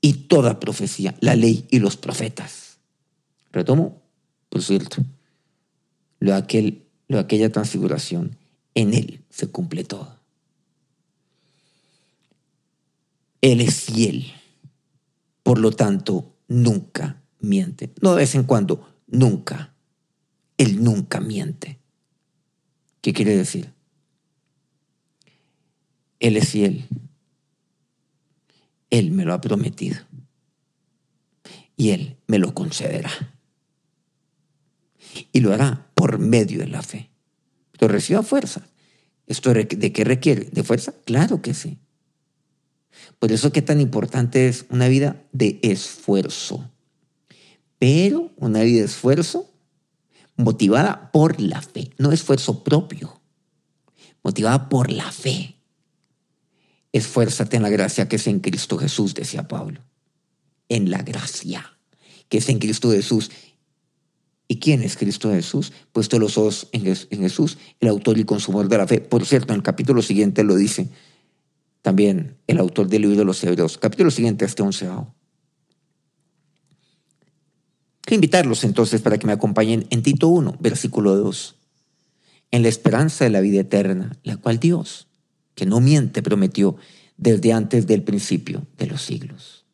y 0.01 0.15
toda 0.15 0.59
profecía, 0.59 1.15
la 1.21 1.37
ley 1.37 1.67
y 1.71 1.79
los 1.79 1.97
profetas. 1.97 2.79
Retomo, 3.53 4.03
por 4.49 4.63
cierto, 4.63 5.05
lo 6.19 6.35
aquel, 6.35 6.87
lo 7.09 7.19
aquella 7.19 7.53
transfiguración, 7.53 8.37
en 8.75 8.95
Él 8.95 9.25
se 9.31 9.49
cumple 9.49 9.85
todo. 9.85 10.22
Él 13.43 13.61
es 13.61 13.83
fiel, 13.83 14.33
por 15.43 15.59
lo 15.59 15.73
tanto, 15.73 16.37
nunca 16.47 17.23
miente. 17.41 17.93
No 18.01 18.13
de 18.13 18.19
vez 18.19 18.35
en 18.37 18.45
cuando, 18.45 18.97
nunca. 19.09 19.75
Él 20.57 20.83
nunca 20.83 21.21
miente. 21.21 21.81
¿Qué 23.01 23.13
quiere 23.13 23.37
decir? 23.37 23.73
Él 26.21 26.37
es 26.37 26.49
fiel. 26.49 26.87
Él 28.91 29.11
me 29.11 29.25
lo 29.25 29.35
ha 29.35 29.41
prometido. 29.41 29.99
Y 31.77 31.91
Él 31.91 32.17
me 32.29 32.39
lo 32.39 32.55
concederá. 32.55 33.11
Y 35.33 35.41
lo 35.41 35.53
hará 35.53 35.91
por 35.97 36.19
medio 36.19 36.61
de 36.61 36.69
la 36.69 36.83
fe. 36.83 37.11
Pero 37.73 37.93
reciba 37.93 38.23
fuerza. 38.23 38.69
¿Esto 39.27 39.53
de 39.53 39.67
qué 39.67 40.05
requiere? 40.05 40.45
¿De 40.45 40.63
fuerza? 40.63 40.95
Claro 41.05 41.43
que 41.43 41.55
sí. 41.55 41.79
Por 43.19 43.33
eso 43.33 43.53
que 43.53 43.63
tan 43.63 43.81
importante 43.81 44.49
es 44.49 44.67
una 44.71 44.89
vida 44.89 45.23
de 45.33 45.59
esfuerzo. 45.63 46.71
Pero 47.79 48.31
una 48.37 48.63
vida 48.63 48.81
de 48.81 48.87
esfuerzo 48.87 49.51
motivada 50.37 51.11
por 51.13 51.41
la 51.41 51.63
fe, 51.63 51.91
no 51.99 52.13
esfuerzo 52.13 52.65
propio, 52.65 53.21
motivada 54.23 54.69
por 54.69 54.91
la 54.91 55.11
fe. 55.11 55.57
Esfuérzate 56.93 57.57
en 57.57 57.63
la 57.63 57.71
gracia 57.71 58.09
que 58.09 58.17
es 58.17 58.27
en 58.27 58.41
Cristo 58.41 58.77
Jesús, 58.79 59.15
decía 59.15 59.49
Pablo. 59.49 59.81
En 60.69 60.91
la 60.91 61.03
gracia 61.03 61.77
que 62.29 62.39
es 62.39 62.49
en 62.49 62.59
Cristo 62.59 62.91
Jesús. 62.91 63.31
¿Y 64.49 64.59
quién 64.59 64.83
es 64.83 64.97
Cristo 64.97 65.31
Jesús? 65.31 65.73
Puesto 65.93 66.19
los 66.19 66.39
ojos 66.39 66.69
en 66.73 66.85
Jesús, 66.85 67.59
el 67.81 67.89
autor 67.89 68.19
y 68.19 68.25
consumidor 68.25 68.69
de 68.69 68.79
la 68.79 68.87
fe. 68.87 69.01
Por 69.01 69.27
cierto, 69.27 69.53
en 69.53 69.59
el 69.59 69.63
capítulo 69.63 70.03
siguiente 70.03 70.45
lo 70.45 70.57
dice 70.57 70.89
también 71.83 72.39
el 72.47 72.59
autor 72.59 72.89
del 72.89 73.03
libro 73.03 73.19
de 73.19 73.25
los 73.25 73.43
Hebreos. 73.43 73.77
Capítulo 73.77 74.11
siguiente, 74.11 74.45
este 74.45 74.63
onceavo. 74.63 75.15
Quiero 78.01 78.17
invitarlos 78.17 78.65
entonces 78.65 79.01
para 79.03 79.19
que 79.19 79.27
me 79.27 79.33
acompañen 79.33 79.87
en 79.91 80.03
Tito 80.03 80.29
1, 80.29 80.57
versículo 80.61 81.17
2. 81.17 81.57
En 82.53 82.63
la 82.63 82.69
esperanza 82.69 83.25
de 83.25 83.31
la 83.31 83.41
vida 83.41 83.61
eterna, 83.61 84.17
la 84.23 84.37
cual 84.37 84.59
Dios, 84.59 85.09
que 85.55 85.67
no 85.67 85.81
miente, 85.81 86.23
prometió 86.23 86.77
desde 87.17 87.53
antes 87.53 87.87
del 87.87 88.03
principio 88.03 88.67
de 88.79 88.87
los 88.87 89.03
siglos. 89.03 89.65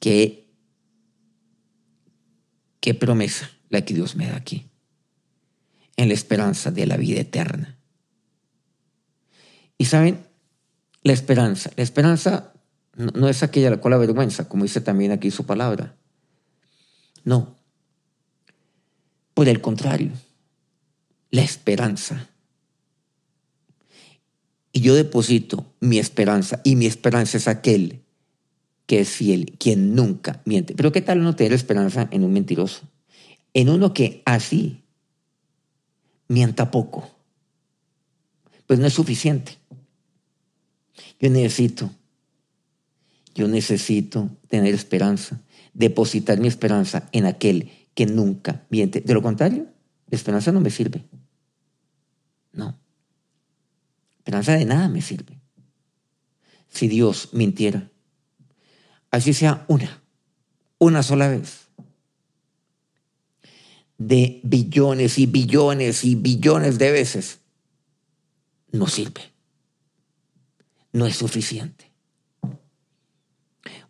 Qué, 0.00 0.48
qué 2.80 2.94
promesa 2.94 3.50
la 3.68 3.84
que 3.84 3.94
Dios 3.94 4.16
me 4.16 4.26
da 4.26 4.36
aquí. 4.36 4.66
En 5.96 6.08
la 6.08 6.14
esperanza 6.14 6.70
de 6.70 6.86
la 6.86 6.96
vida 6.96 7.20
eterna. 7.20 7.78
Y 9.78 9.86
saben, 9.86 10.25
la 11.06 11.12
esperanza. 11.12 11.70
La 11.76 11.84
esperanza 11.84 12.52
no, 12.96 13.28
es 13.28 13.44
aquella 13.44 13.70
la 13.70 13.76
cual 13.76 13.94
avergüenza, 13.94 14.48
como 14.48 14.64
dice 14.64 14.80
también 14.80 15.12
aquí 15.12 15.30
su 15.30 15.46
palabra. 15.46 15.94
No. 17.22 17.54
Por 19.32 19.48
el 19.48 19.60
contrario, 19.60 20.10
la 21.30 21.42
esperanza. 21.42 22.28
Y 24.72 24.80
yo 24.80 24.96
deposito 24.96 25.72
mi 25.78 25.98
esperanza, 26.00 26.60
y 26.64 26.74
mi 26.74 26.86
esperanza 26.86 27.36
es 27.36 27.46
aquel 27.46 28.02
que 28.86 28.98
es 28.98 29.10
fiel, 29.10 29.54
quien 29.60 29.94
nunca 29.94 30.42
miente. 30.44 30.74
Pero 30.74 30.90
¿qué 30.90 31.02
tal 31.02 31.22
no 31.22 31.36
tener 31.36 31.52
esperanza 31.52 32.08
en 32.10 32.24
un 32.24 32.32
mentiroso? 32.32 32.82
En 33.54 33.68
uno 33.68 33.94
que 33.94 34.22
así 34.24 34.82
mienta 36.26 36.72
poco. 36.72 37.08
Pues 38.66 38.80
no 38.80 38.88
es 38.88 38.94
suficiente. 38.94 39.58
Yo 41.20 41.30
necesito, 41.30 41.90
yo 43.34 43.48
necesito 43.48 44.30
tener 44.48 44.74
esperanza 44.74 45.40
depositar 45.76 46.40
mi 46.40 46.48
esperanza 46.48 47.08
en 47.12 47.26
aquel 47.26 47.70
que 47.94 48.06
nunca 48.06 48.64
miente. 48.70 49.00
De 49.00 49.12
lo 49.12 49.22
contrario, 49.22 49.66
la 50.08 50.16
esperanza 50.16 50.50
no 50.50 50.60
me 50.60 50.70
sirve. 50.70 51.04
No. 52.52 52.78
Esperanza 54.18 54.52
de 54.52 54.64
nada 54.64 54.88
me 54.88 55.02
sirve. 55.02 55.38
Si 56.68 56.88
Dios 56.88 57.28
mintiera, 57.32 57.90
así 59.10 59.34
sea 59.34 59.64
una, 59.68 60.02
una 60.78 61.02
sola 61.02 61.28
vez, 61.28 61.68
de 63.98 64.40
billones 64.42 65.18
y 65.18 65.26
billones 65.26 66.04
y 66.04 66.14
billones 66.14 66.78
de 66.78 66.90
veces, 66.90 67.40
no 68.72 68.86
sirve. 68.86 69.35
No 70.96 71.04
es 71.06 71.16
suficiente. 71.16 71.92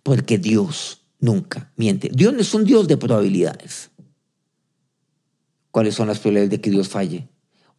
Porque 0.03 0.38
Dios 0.38 1.07
nunca 1.21 1.71
miente. 1.77 2.11
Dios 2.12 2.35
no 2.35 2.40
es 2.40 2.53
un 2.53 2.64
Dios 2.64 2.88
de 2.88 2.97
probabilidades. 2.97 3.92
¿Cuáles 5.71 5.95
son 5.95 6.09
las 6.09 6.19
probabilidades 6.19 6.51
de 6.51 6.61
que 6.61 6.71
Dios 6.71 6.88
falle? 6.88 7.29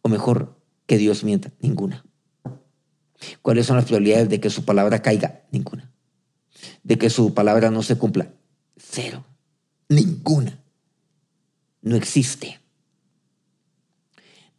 O 0.00 0.08
mejor, 0.08 0.58
que 0.86 0.96
Dios 0.96 1.24
mienta. 1.24 1.52
Ninguna. 1.60 2.06
¿Cuáles 3.42 3.66
son 3.66 3.76
las 3.76 3.84
probabilidades 3.84 4.30
de 4.30 4.40
que 4.40 4.48
su 4.48 4.64
palabra 4.64 5.02
caiga? 5.02 5.42
Ninguna. 5.52 5.92
¿De 6.82 6.96
que 6.96 7.10
su 7.10 7.34
palabra 7.34 7.70
no 7.70 7.82
se 7.82 7.98
cumpla? 7.98 8.32
Cero. 8.78 9.26
Ninguna. 9.90 10.58
No 11.82 11.96
existe. 11.96 12.60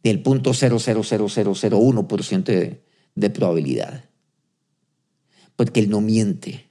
Del 0.04 0.22
punto 0.22 0.52
0,00001% 0.52 2.44
de, 2.44 2.84
de 3.16 3.30
probabilidad. 3.30 4.09
Porque 5.60 5.80
Él 5.80 5.90
no 5.90 6.00
miente. 6.00 6.70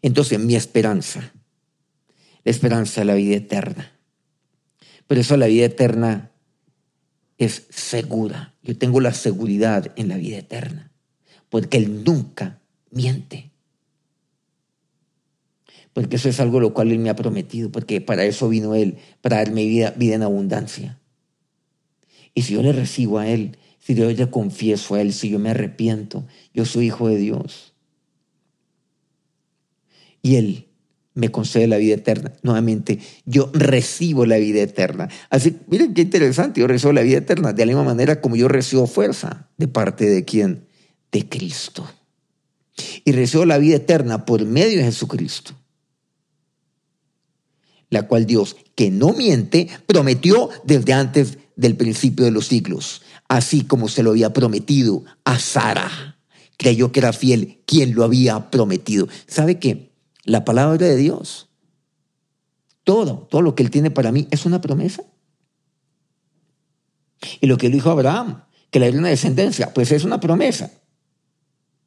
Entonces 0.00 0.38
mi 0.38 0.56
esperanza 0.56 1.34
la 2.44 2.50
esperanza 2.50 3.00
de 3.00 3.04
la 3.04 3.14
vida 3.14 3.36
eterna. 3.36 3.92
Pero 5.06 5.20
eso 5.20 5.36
la 5.36 5.46
vida 5.46 5.66
eterna 5.66 6.30
es 7.38 7.66
segura. 7.70 8.54
Yo 8.62 8.76
tengo 8.76 9.00
la 9.00 9.12
seguridad 9.12 9.92
en 9.96 10.08
la 10.08 10.16
vida 10.16 10.38
eterna, 10.38 10.90
porque 11.48 11.78
Él 11.78 12.04
nunca 12.04 12.60
miente. 12.90 13.50
Porque 15.92 16.16
eso 16.16 16.28
es 16.28 16.38
algo 16.38 16.60
lo 16.60 16.72
cual 16.72 16.92
Él 16.92 16.98
me 17.00 17.10
ha 17.10 17.16
prometido, 17.16 17.70
porque 17.70 18.00
para 18.00 18.24
eso 18.24 18.48
vino 18.48 18.74
Él, 18.74 18.98
para 19.20 19.38
darme 19.38 19.64
vida, 19.64 19.90
vida 19.96 20.14
en 20.14 20.22
abundancia. 20.22 20.98
Y 22.32 22.42
si 22.42 22.54
yo 22.54 22.62
le 22.62 22.72
recibo 22.72 23.18
a 23.18 23.28
Él, 23.28 23.58
si 23.80 23.94
yo 23.94 24.08
le 24.08 24.30
confieso 24.30 24.94
a 24.94 25.00
Él, 25.00 25.12
si 25.12 25.30
yo 25.30 25.38
me 25.38 25.50
arrepiento, 25.50 26.26
yo 26.54 26.64
soy 26.64 26.86
hijo 26.86 27.08
de 27.08 27.16
Dios. 27.16 27.69
Y 30.22 30.36
Él 30.36 30.70
me 31.14 31.30
concede 31.30 31.66
la 31.66 31.76
vida 31.76 31.94
eterna. 31.94 32.32
Nuevamente, 32.42 32.98
yo 33.24 33.50
recibo 33.52 34.26
la 34.26 34.38
vida 34.38 34.62
eterna. 34.62 35.08
Así, 35.28 35.56
miren 35.66 35.94
qué 35.94 36.02
interesante, 36.02 36.60
yo 36.60 36.66
recibo 36.66 36.92
la 36.92 37.02
vida 37.02 37.18
eterna 37.18 37.52
de 37.52 37.66
la 37.66 37.72
misma 37.72 37.84
manera 37.84 38.20
como 38.20 38.36
yo 38.36 38.48
recibo 38.48 38.86
fuerza. 38.86 39.48
¿De 39.56 39.68
parte 39.68 40.08
de 40.08 40.24
quién? 40.24 40.66
De 41.12 41.28
Cristo. 41.28 41.88
Y 43.04 43.12
recibo 43.12 43.44
la 43.44 43.58
vida 43.58 43.76
eterna 43.76 44.24
por 44.24 44.44
medio 44.44 44.78
de 44.78 44.84
Jesucristo. 44.84 45.52
La 47.90 48.06
cual 48.06 48.24
Dios, 48.24 48.56
que 48.76 48.90
no 48.90 49.12
miente, 49.12 49.68
prometió 49.86 50.48
desde 50.64 50.92
antes 50.92 51.38
del 51.56 51.76
principio 51.76 52.24
de 52.24 52.30
los 52.30 52.46
siglos, 52.46 53.02
así 53.28 53.62
como 53.62 53.88
se 53.88 54.04
lo 54.04 54.10
había 54.10 54.32
prometido 54.32 55.04
a 55.24 55.38
Sara. 55.40 56.16
Creyó 56.56 56.92
que 56.92 57.00
era 57.00 57.12
fiel 57.12 57.60
quien 57.66 57.94
lo 57.94 58.04
había 58.04 58.50
prometido. 58.50 59.08
¿Sabe 59.26 59.58
qué? 59.58 59.89
La 60.24 60.44
palabra 60.44 60.76
de 60.76 60.96
Dios 60.96 61.50
todo, 62.84 63.28
todo 63.30 63.42
lo 63.42 63.54
que 63.54 63.62
Él 63.62 63.70
tiene 63.70 63.90
para 63.90 64.10
mí 64.10 64.26
es 64.30 64.46
una 64.46 64.60
promesa. 64.60 65.04
Y 67.40 67.46
lo 67.46 67.56
que 67.56 67.68
le 67.68 67.74
dijo 67.74 67.90
Abraham, 67.90 68.42
que 68.70 68.80
le 68.80 68.90
dio 68.90 68.98
una 68.98 69.10
descendencia, 69.10 69.72
pues 69.74 69.92
es 69.92 70.04
una 70.04 70.18
promesa. 70.18 70.72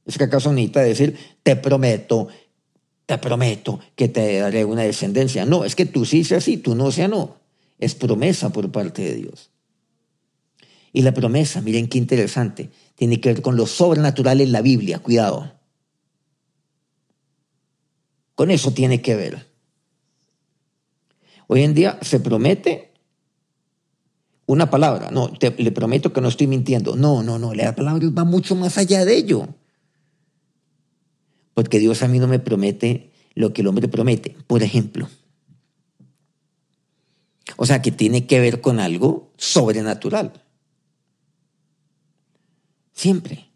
Es 0.06 0.18
que 0.18 0.26
acaso 0.26 0.54
necesita 0.54 0.82
decir, 0.82 1.18
te 1.44 1.56
prometo, 1.56 2.28
te 3.06 3.18
prometo 3.18 3.80
que 3.96 4.08
te 4.08 4.40
daré 4.40 4.64
una 4.66 4.84
descendencia. 4.84 5.46
No, 5.46 5.66
es 5.66 5.76
que 5.76 5.86
tú 5.86 6.06
sí 6.06 6.24
seas 6.24 6.44
sí, 6.44 6.58
tú 6.58 6.76
no 6.76 6.92
sea 6.92 7.08
no. 7.08 7.38
Es 7.80 7.96
promesa 7.96 8.52
por 8.52 8.72
parte 8.72 9.02
de 9.02 9.16
Dios. 9.16 9.50
Y 10.92 11.02
la 11.02 11.14
promesa, 11.14 11.62
miren 11.62 11.88
qué 11.88 11.98
interesante, 11.98 12.70
tiene 12.96 13.20
que 13.20 13.34
ver 13.34 13.42
con 13.42 13.58
lo 13.58 13.66
sobrenatural 13.66 14.40
en 14.42 14.52
la 14.52 14.62
Biblia, 14.62 15.00
cuidado. 15.00 15.52
Con 18.44 18.52
eso 18.52 18.74
tiene 18.74 19.02
que 19.02 19.16
ver. 19.16 19.48
Hoy 21.48 21.64
en 21.64 21.74
día 21.74 21.98
se 22.02 22.20
promete 22.20 22.92
una 24.48 24.70
palabra. 24.70 25.12
No, 25.12 25.32
le 25.40 25.72
prometo 25.72 26.12
que 26.12 26.20
no 26.20 26.28
estoy 26.28 26.48
mintiendo. 26.48 26.98
No, 26.98 27.24
no, 27.24 27.40
no, 27.40 27.54
la 27.54 27.74
palabra 27.74 28.06
va 28.10 28.26
mucho 28.26 28.58
más 28.58 28.78
allá 28.78 29.06
de 29.06 29.16
ello. 29.16 29.48
Porque 31.54 31.80
Dios 31.80 32.04
a 32.04 32.10
mí 32.10 32.20
no 32.20 32.28
me 32.28 32.40
promete 32.40 33.14
lo 33.34 33.54
que 33.54 33.62
el 33.62 33.68
hombre 33.68 33.88
promete. 33.88 34.36
Por 34.46 34.62
ejemplo. 34.62 35.08
O 37.56 37.66
sea, 37.66 37.82
que 37.82 37.94
tiene 37.94 38.28
que 38.28 38.42
ver 38.42 38.60
con 38.60 38.82
algo 38.82 39.32
sobrenatural. 39.38 40.44
Siempre. 42.92 43.48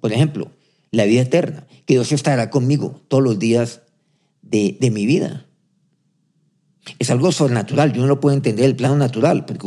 Por 0.00 0.12
ejemplo, 0.12 0.52
la 0.92 1.04
vida 1.04 1.22
eterna. 1.22 1.66
Que 1.84 1.94
Dios 1.94 2.12
estará 2.12 2.48
conmigo 2.50 3.00
todos 3.08 3.24
los 3.24 3.40
días 3.40 3.80
de, 4.42 4.76
de 4.80 4.90
mi 4.90 5.06
vida. 5.06 5.46
Es 6.98 7.10
algo 7.10 7.30
sobrenatural. 7.30 7.92
Yo 7.92 8.02
no 8.02 8.08
lo 8.08 8.20
puedo 8.20 8.34
entender 8.34 8.64
el 8.64 8.76
plano 8.76 8.96
natural. 8.96 9.44
Porque 9.44 9.66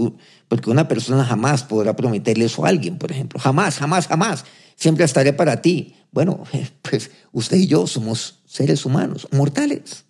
porque 0.54 0.70
una 0.70 0.88
persona 0.88 1.26
jamás 1.26 1.64
podrá 1.64 1.96
prometerle 1.96 2.46
eso 2.46 2.64
a 2.64 2.70
alguien, 2.70 3.00
por 3.00 3.12
ejemplo. 3.12 3.40
Jamás, 3.40 3.80
jamás, 3.80 4.08
jamás. 4.08 4.46
Siempre 4.76 5.04
estaré 5.04 5.34
para 5.34 5.64
ti. 5.64 5.96
Bueno, 6.12 6.44
pues 6.84 7.10
usted 7.32 7.58
y 7.58 7.66
yo 7.66 7.88
somos 7.88 8.44
seres 8.46 8.86
humanos, 8.86 9.28
mortales. 9.32 10.06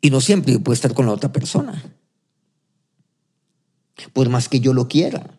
Y 0.00 0.08
no 0.08 0.22
siempre 0.22 0.58
puedo 0.58 0.72
estar 0.72 0.94
con 0.94 1.04
la 1.04 1.12
otra 1.12 1.32
persona. 1.32 1.82
Por 4.14 4.30
más 4.30 4.48
que 4.48 4.60
yo 4.60 4.72
lo 4.72 4.88
quiera. 4.88 5.38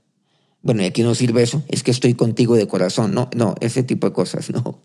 Bueno, 0.61 0.83
y 0.83 0.85
aquí 0.85 1.01
no 1.01 1.15
sirve 1.15 1.41
eso. 1.41 1.63
Es 1.69 1.81
que 1.81 1.89
estoy 1.89 2.13
contigo 2.13 2.55
de 2.55 2.67
corazón. 2.67 3.15
No, 3.15 3.31
no, 3.35 3.55
ese 3.61 3.81
tipo 3.81 4.05
de 4.05 4.13
cosas, 4.13 4.49
no. 4.53 4.83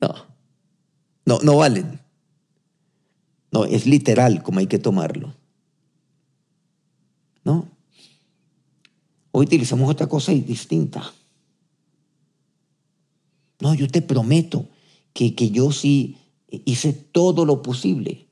No. 0.00 0.14
No, 1.24 1.38
no 1.40 1.56
valen. 1.56 2.00
No, 3.50 3.64
es 3.64 3.86
literal 3.86 4.42
como 4.42 4.58
hay 4.58 4.66
que 4.66 4.78
tomarlo. 4.78 5.34
¿No? 7.44 7.68
Hoy 9.30 9.46
utilizamos 9.46 9.90
otra 9.90 10.08
cosa 10.08 10.32
distinta. 10.32 11.12
No, 13.60 13.74
yo 13.74 13.88
te 13.88 14.02
prometo 14.02 14.68
que, 15.12 15.34
que 15.34 15.50
yo 15.50 15.72
sí 15.72 16.18
hice 16.48 16.92
todo 16.92 17.44
lo 17.44 17.62
posible. 17.62 18.26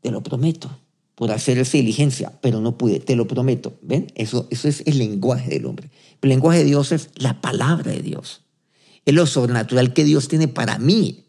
Te 0.00 0.10
lo 0.10 0.22
prometo 0.22 0.70
por 1.14 1.30
hacer 1.30 1.58
esa 1.58 1.76
diligencia, 1.76 2.32
pero 2.40 2.62
no 2.62 2.78
pude, 2.78 3.00
te 3.00 3.14
lo 3.14 3.26
prometo. 3.26 3.74
¿Ven? 3.82 4.10
Eso, 4.14 4.46
eso 4.50 4.68
es 4.68 4.82
el 4.86 4.98
lenguaje 4.98 5.50
del 5.50 5.66
hombre. 5.66 5.90
El 6.22 6.30
lenguaje 6.30 6.60
de 6.60 6.64
Dios 6.64 6.92
es 6.92 7.10
la 7.16 7.42
palabra 7.42 7.92
de 7.92 8.00
Dios. 8.00 8.42
Es 9.04 9.14
lo 9.14 9.26
sobrenatural 9.26 9.92
que 9.92 10.04
Dios 10.04 10.28
tiene 10.28 10.48
para 10.48 10.78
mí. 10.78 11.26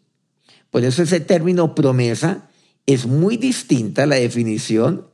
Por 0.69 0.83
eso 0.83 1.03
ese 1.03 1.19
término 1.19 1.75
promesa 1.75 2.49
es 2.85 3.05
muy 3.05 3.37
distinta 3.37 4.05
la 4.05 4.15
definición 4.15 5.07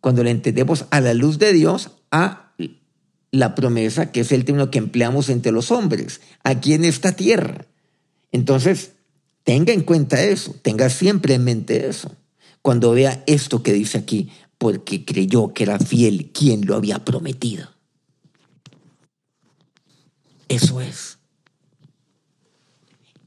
cuando 0.00 0.24
la 0.24 0.30
entendemos 0.30 0.86
a 0.90 1.00
la 1.00 1.14
luz 1.14 1.38
de 1.38 1.52
Dios 1.52 1.90
a 2.10 2.52
la 3.30 3.54
promesa, 3.54 4.12
que 4.12 4.20
es 4.20 4.32
el 4.32 4.44
término 4.44 4.70
que 4.70 4.78
empleamos 4.78 5.28
entre 5.30 5.52
los 5.52 5.70
hombres, 5.70 6.20
aquí 6.44 6.74
en 6.74 6.84
esta 6.84 7.12
tierra. 7.12 7.66
Entonces, 8.30 8.92
tenga 9.42 9.72
en 9.72 9.82
cuenta 9.82 10.22
eso, 10.22 10.54
tenga 10.62 10.90
siempre 10.90 11.34
en 11.34 11.44
mente 11.44 11.88
eso, 11.88 12.14
cuando 12.60 12.92
vea 12.92 13.24
esto 13.26 13.62
que 13.62 13.72
dice 13.72 13.98
aquí, 13.98 14.30
porque 14.58 15.04
creyó 15.04 15.54
que 15.54 15.64
era 15.64 15.78
fiel 15.78 16.30
quien 16.32 16.66
lo 16.66 16.76
había 16.76 17.04
prometido. 17.04 17.68
Eso 20.48 20.80
es. 20.80 21.11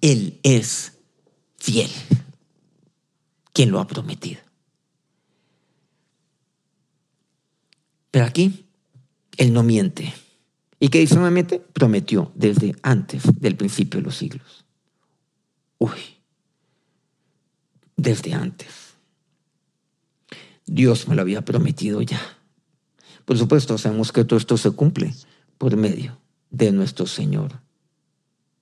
Él 0.05 0.39
es 0.43 0.99
fiel 1.57 1.89
quien 3.53 3.71
lo 3.71 3.79
ha 3.79 3.87
prometido. 3.87 4.39
Pero 8.11 8.25
aquí, 8.25 8.67
Él 9.35 9.51
no 9.51 9.63
miente. 9.63 10.13
¿Y 10.79 10.89
qué 10.89 10.99
dice 10.99 11.15
nuevamente? 11.15 11.59
Prometió 11.59 12.31
desde 12.35 12.75
antes 12.83 13.23
del 13.41 13.55
principio 13.55 13.99
de 13.99 14.05
los 14.05 14.15
siglos. 14.15 14.63
Uy, 15.79 15.97
desde 17.97 18.35
antes. 18.35 18.93
Dios 20.67 21.07
me 21.07 21.15
lo 21.15 21.23
había 21.23 21.43
prometido 21.43 22.03
ya. 22.03 22.21
Por 23.25 23.39
supuesto, 23.39 23.75
sabemos 23.79 24.11
que 24.11 24.23
todo 24.23 24.37
esto 24.37 24.55
se 24.55 24.69
cumple 24.69 25.15
por 25.57 25.75
medio 25.75 26.21
de 26.51 26.71
nuestro 26.71 27.07
Señor 27.07 27.59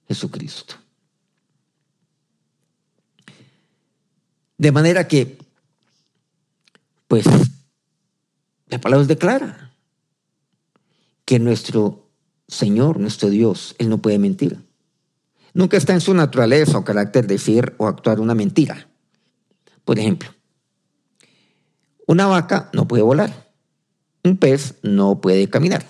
Jesucristo. 0.08 0.83
De 4.58 4.72
manera 4.72 5.08
que, 5.08 5.38
pues, 7.08 7.26
la 8.68 8.80
palabra 8.80 9.06
declara 9.06 9.72
que 11.26 11.39
nuestro 11.39 12.10
Señor, 12.48 13.00
nuestro 13.00 13.30
Dios, 13.30 13.76
Él 13.78 13.89
no 13.89 14.00
puede 14.00 14.20
mentir. 14.20 14.60
Nunca 15.54 15.78
está 15.78 15.94
en 15.94 16.02
su 16.02 16.13
naturaleza 16.13 16.78
o 16.78 16.84
carácter 16.84 17.28
decir 17.28 17.74
o 17.78 17.88
actuar 17.88 18.20
una 18.20 18.36
mentira. 18.36 18.88
Por 19.86 20.00
ejemplo, 20.00 20.30
una 22.08 22.28
vaca 22.28 22.70
no 22.74 22.88
puede 22.88 23.04
volar. 23.04 23.52
Un 24.24 24.38
pez 24.38 24.76
no 24.82 25.22
puede 25.22 25.50
caminar. 25.50 25.86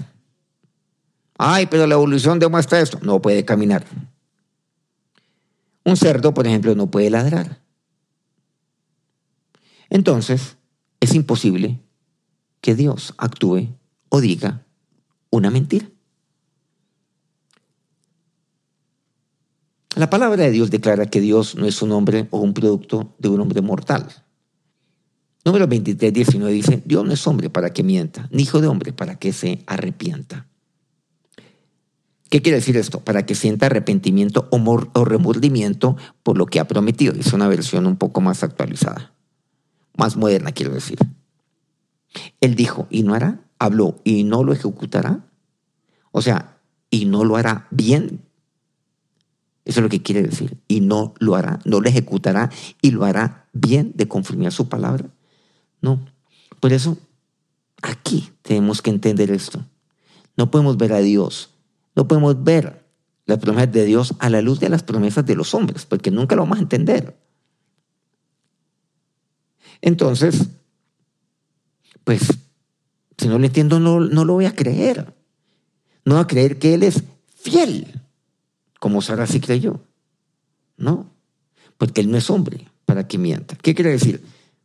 Ay, 1.38 1.68
pero 1.68 1.88
la 1.88 1.96
evolución 1.96 2.40
demuestra 2.40 2.82
esto. 2.82 3.00
No 3.02 3.22
puede 3.22 3.46
caminar. 3.46 3.86
Un 5.86 5.98
cerdo, 5.98 6.34
por 6.34 6.48
ejemplo, 6.48 6.76
no 6.76 6.90
puede 6.90 7.10
ladrar. 7.10 7.63
Entonces, 9.94 10.58
es 11.02 11.14
imposible 11.14 11.80
que 12.62 12.74
Dios 12.74 13.14
actúe 13.20 13.68
o 14.10 14.22
diga 14.22 14.66
una 15.30 15.52
mentira. 15.52 15.88
La 19.96 20.10
palabra 20.10 20.46
de 20.46 20.50
Dios 20.50 20.72
declara 20.72 21.06
que 21.06 21.22
Dios 21.22 21.54
no 21.56 21.68
es 21.68 21.84
un 21.84 21.92
hombre 21.92 22.28
o 22.32 22.40
un 22.40 22.56
producto 22.56 23.14
de 23.20 23.30
un 23.30 23.40
hombre 23.40 23.62
mortal. 23.62 24.08
Número 25.46 25.68
23, 25.68 26.12
19 26.12 26.52
dice, 26.52 26.82
Dios 26.84 27.06
no 27.06 27.14
es 27.14 27.28
hombre 27.28 27.52
para 27.52 27.72
que 27.72 27.84
mienta, 27.84 28.28
ni 28.32 28.44
hijo 28.44 28.62
de 28.62 28.68
hombre 28.68 28.94
para 28.94 29.20
que 29.20 29.32
se 29.32 29.62
arrepienta. 29.68 30.48
¿Qué 32.32 32.42
quiere 32.42 32.58
decir 32.58 32.78
esto? 32.78 33.02
Para 33.02 33.28
que 33.28 33.36
sienta 33.36 33.68
arrepentimiento 33.68 34.50
o, 34.50 35.06
remordimiento 35.06 35.98
por 36.24 36.36
lo 36.36 36.48
que 36.48 36.60
ha 36.60 36.68
prometido. 36.68 37.14
Es 37.14 37.32
una 37.32 37.48
versión 37.48 37.86
un 37.86 37.98
poco 37.98 38.22
más 38.22 38.44
actualizada 38.44 39.14
más 39.98 40.16
moderna, 40.18 40.52
quiero 40.52 40.74
decir. 40.74 40.98
Él 42.42 42.56
dijo, 42.56 42.88
y 42.90 43.04
no 43.04 43.14
hará, 43.14 43.42
habló, 43.60 44.00
y 44.04 44.24
no 44.24 44.44
lo 44.44 44.54
ejecutará. 44.54 45.26
O 46.12 46.22
sea, 46.22 46.58
y 46.90 47.06
no 47.06 47.24
lo 47.24 47.38
hará 47.38 47.68
bien. 47.72 48.22
Eso 49.66 49.80
es 49.80 49.84
lo 49.84 49.90
que 49.90 50.02
quiere 50.02 50.22
decir. 50.22 50.58
Y 50.68 50.82
no 50.82 51.14
lo 51.20 51.36
hará, 51.36 51.60
no 51.66 51.80
lo 51.80 51.90
ejecutará 51.90 52.52
y 52.82 52.92
lo 52.92 53.06
hará 53.06 53.48
bien 53.54 53.94
de 53.96 54.08
conformidad 54.08 54.50
a 54.50 54.52
su 54.52 54.70
palabra. 54.70 55.10
No. 55.82 56.06
Por 56.60 56.74
eso, 56.74 56.98
aquí 57.82 58.32
tenemos 58.42 58.82
que 58.82 58.90
entender 58.90 59.32
esto. 59.32 59.66
No 60.38 60.52
podemos 60.52 60.78
ver 60.78 60.94
a 60.94 61.00
Dios, 61.00 61.52
no 61.96 62.08
podemos 62.08 62.44
ver 62.44 62.84
las 63.26 63.40
promesas 63.40 63.72
de 63.72 63.86
Dios 63.86 64.16
a 64.20 64.30
la 64.30 64.42
luz 64.42 64.60
de 64.60 64.70
las 64.70 64.84
promesas 64.84 65.26
de 65.26 65.36
los 65.36 65.54
hombres, 65.54 65.86
porque 65.86 66.12
nunca 66.12 66.36
lo 66.36 66.44
vamos 66.44 66.58
a 66.58 66.62
entender. 66.62 67.18
Entonces, 69.86 70.48
pues, 72.06 72.22
si 73.18 73.28
no 73.28 73.38
lo 73.38 73.46
entiendo, 73.46 73.82
no, 73.82 74.00
no 74.00 74.24
lo 74.24 74.34
voy 74.34 74.46
a 74.46 74.56
creer. 74.56 75.14
No 76.06 76.16
voy 76.16 76.24
a 76.24 76.28
creer 76.28 76.58
que 76.58 76.74
Él 76.74 76.84
es 76.84 77.04
fiel, 77.36 78.02
como 78.80 79.02
Sara 79.02 79.28
sí 79.28 79.42
creyó. 79.42 79.82
No, 80.78 81.12
porque 81.78 82.00
Él 82.00 82.10
no 82.10 82.18
es 82.18 82.30
hombre 82.30 82.66
para 82.86 83.10
que 83.10 83.18
mienta. 83.18 83.58
¿Qué 83.62 83.76
quiere 83.76 83.92
decir? 83.92 84.24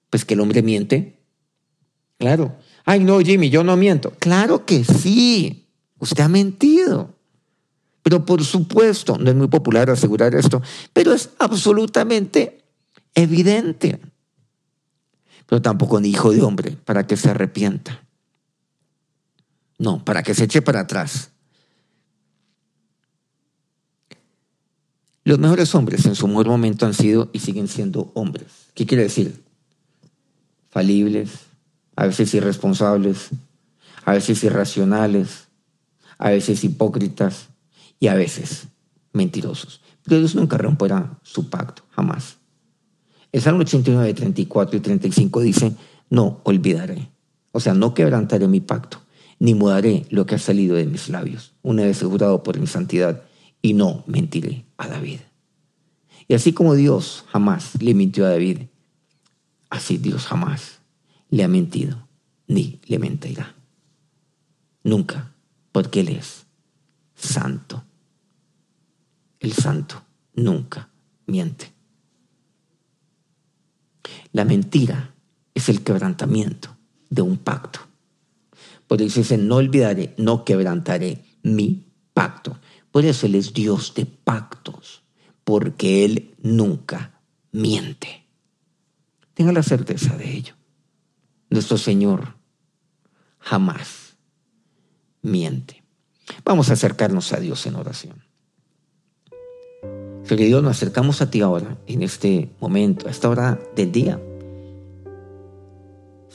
Pues 0.08 0.24
que 0.24 0.34
el 0.34 0.40
hombre 0.40 0.62
miente. 0.62 1.18
Claro. 2.18 2.56
Ay, 2.84 3.00
no, 3.02 3.18
Jimmy, 3.18 3.50
yo 3.50 3.64
no 3.64 3.76
miento. 3.76 4.12
Claro 4.20 4.64
que 4.64 4.84
sí. 4.84 5.66
Usted 5.98 6.22
ha 6.22 6.28
mentido. 6.28 7.12
Pero 8.04 8.24
por 8.24 8.44
supuesto, 8.44 9.18
no 9.18 9.30
es 9.30 9.36
muy 9.36 9.48
popular 9.48 9.90
asegurar 9.90 10.36
esto, 10.36 10.62
pero 10.92 11.12
es 11.12 11.30
absolutamente 11.40 12.62
evidente. 13.14 13.98
Pero 15.48 15.62
tampoco 15.62 16.00
ni 16.00 16.10
hijo 16.10 16.30
de 16.30 16.42
hombre 16.42 16.72
para 16.84 17.06
que 17.06 17.16
se 17.16 17.30
arrepienta. 17.30 18.02
No, 19.78 20.04
para 20.04 20.22
que 20.22 20.34
se 20.34 20.44
eche 20.44 20.60
para 20.60 20.80
atrás. 20.80 21.30
Los 25.24 25.38
mejores 25.38 25.74
hombres 25.74 26.04
en 26.06 26.14
su 26.14 26.26
mejor 26.26 26.48
momento 26.48 26.86
han 26.86 26.94
sido 26.94 27.30
y 27.32 27.40
siguen 27.40 27.68
siendo 27.68 28.10
hombres. 28.14 28.70
¿Qué 28.74 28.86
quiere 28.86 29.02
decir? 29.02 29.42
Falibles, 30.70 31.30
a 31.96 32.06
veces 32.06 32.32
irresponsables, 32.34 33.28
a 34.04 34.12
veces 34.12 34.42
irracionales, 34.44 35.48
a 36.16 36.30
veces 36.30 36.64
hipócritas 36.64 37.48
y 38.00 38.08
a 38.08 38.14
veces 38.14 38.68
mentirosos. 39.12 39.80
Pero 40.04 40.20
Dios 40.20 40.34
nunca 40.34 40.56
romperá 40.56 41.18
su 41.22 41.50
pacto, 41.50 41.84
jamás. 41.90 42.37
El 43.32 43.42
Salmo 43.42 43.60
89, 43.60 44.14
34 44.14 44.76
y 44.76 44.80
35 44.80 45.40
dice, 45.40 45.72
no 46.10 46.40
olvidaré, 46.44 47.10
o 47.52 47.60
sea, 47.60 47.74
no 47.74 47.92
quebrantaré 47.92 48.48
mi 48.48 48.60
pacto, 48.60 49.00
ni 49.38 49.54
mudaré 49.54 50.06
lo 50.10 50.26
que 50.26 50.36
ha 50.36 50.38
salido 50.38 50.76
de 50.76 50.86
mis 50.86 51.08
labios, 51.08 51.52
una 51.62 51.84
vez 51.84 52.02
jurado 52.02 52.42
por 52.42 52.58
mi 52.58 52.66
santidad, 52.66 53.24
y 53.60 53.74
no 53.74 54.04
mentiré 54.06 54.64
a 54.76 54.88
David. 54.88 55.20
Y 56.26 56.34
así 56.34 56.52
como 56.52 56.74
Dios 56.74 57.24
jamás 57.28 57.82
le 57.82 57.94
mintió 57.94 58.26
a 58.26 58.30
David, 58.30 58.62
así 59.70 59.98
Dios 59.98 60.26
jamás 60.26 60.78
le 61.30 61.44
ha 61.44 61.48
mentido, 61.48 62.06
ni 62.46 62.80
le 62.86 62.98
mentirá. 62.98 63.54
Nunca, 64.84 65.34
porque 65.72 66.00
Él 66.00 66.08
es 66.10 66.46
santo. 67.14 67.84
El 69.40 69.52
santo 69.52 70.02
nunca 70.34 70.88
miente. 71.26 71.77
La 74.38 74.44
mentira 74.44 75.16
es 75.52 75.68
el 75.68 75.82
quebrantamiento 75.82 76.76
de 77.10 77.22
un 77.22 77.38
pacto. 77.38 77.80
Por 78.86 79.02
eso 79.02 79.18
dice, 79.18 79.36
no 79.36 79.56
olvidaré, 79.56 80.14
no 80.16 80.44
quebrantaré 80.44 81.24
mi 81.42 81.88
pacto. 82.14 82.56
Por 82.92 83.04
eso 83.04 83.26
Él 83.26 83.34
es 83.34 83.52
Dios 83.52 83.94
de 83.96 84.06
pactos, 84.06 85.02
porque 85.42 86.04
Él 86.04 86.36
nunca 86.40 87.20
miente. 87.50 88.28
Tenga 89.34 89.50
la 89.50 89.64
certeza 89.64 90.16
de 90.16 90.30
ello. 90.32 90.54
Nuestro 91.50 91.76
Señor 91.76 92.36
jamás 93.40 94.14
miente. 95.20 95.82
Vamos 96.44 96.70
a 96.70 96.74
acercarnos 96.74 97.32
a 97.32 97.40
Dios 97.40 97.66
en 97.66 97.74
oración. 97.74 98.22
Señor 100.22 100.46
Dios, 100.46 100.62
nos 100.62 100.76
acercamos 100.76 101.22
a 101.22 101.28
ti 101.28 101.40
ahora, 101.40 101.76
en 101.88 102.04
este 102.04 102.50
momento, 102.60 103.08
a 103.08 103.10
esta 103.10 103.28
hora 103.28 103.58
del 103.74 103.90
día. 103.90 104.20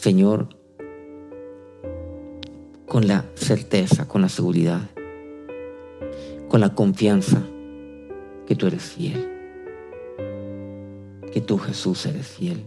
Señor, 0.04 0.50
con 2.90 3.08
la 3.08 3.24
certeza, 3.36 4.06
con 4.06 4.22
la 4.22 4.28
seguridad, 4.28 4.82
con 6.50 6.60
la 6.60 6.76
confianza 6.76 7.42
que 8.46 8.54
tú 8.54 8.68
eres 8.68 8.84
fiel, 8.84 9.30
que 11.32 11.40
tú 11.40 11.58
Jesús 11.58 12.06
eres 12.06 12.28
fiel. 12.28 12.66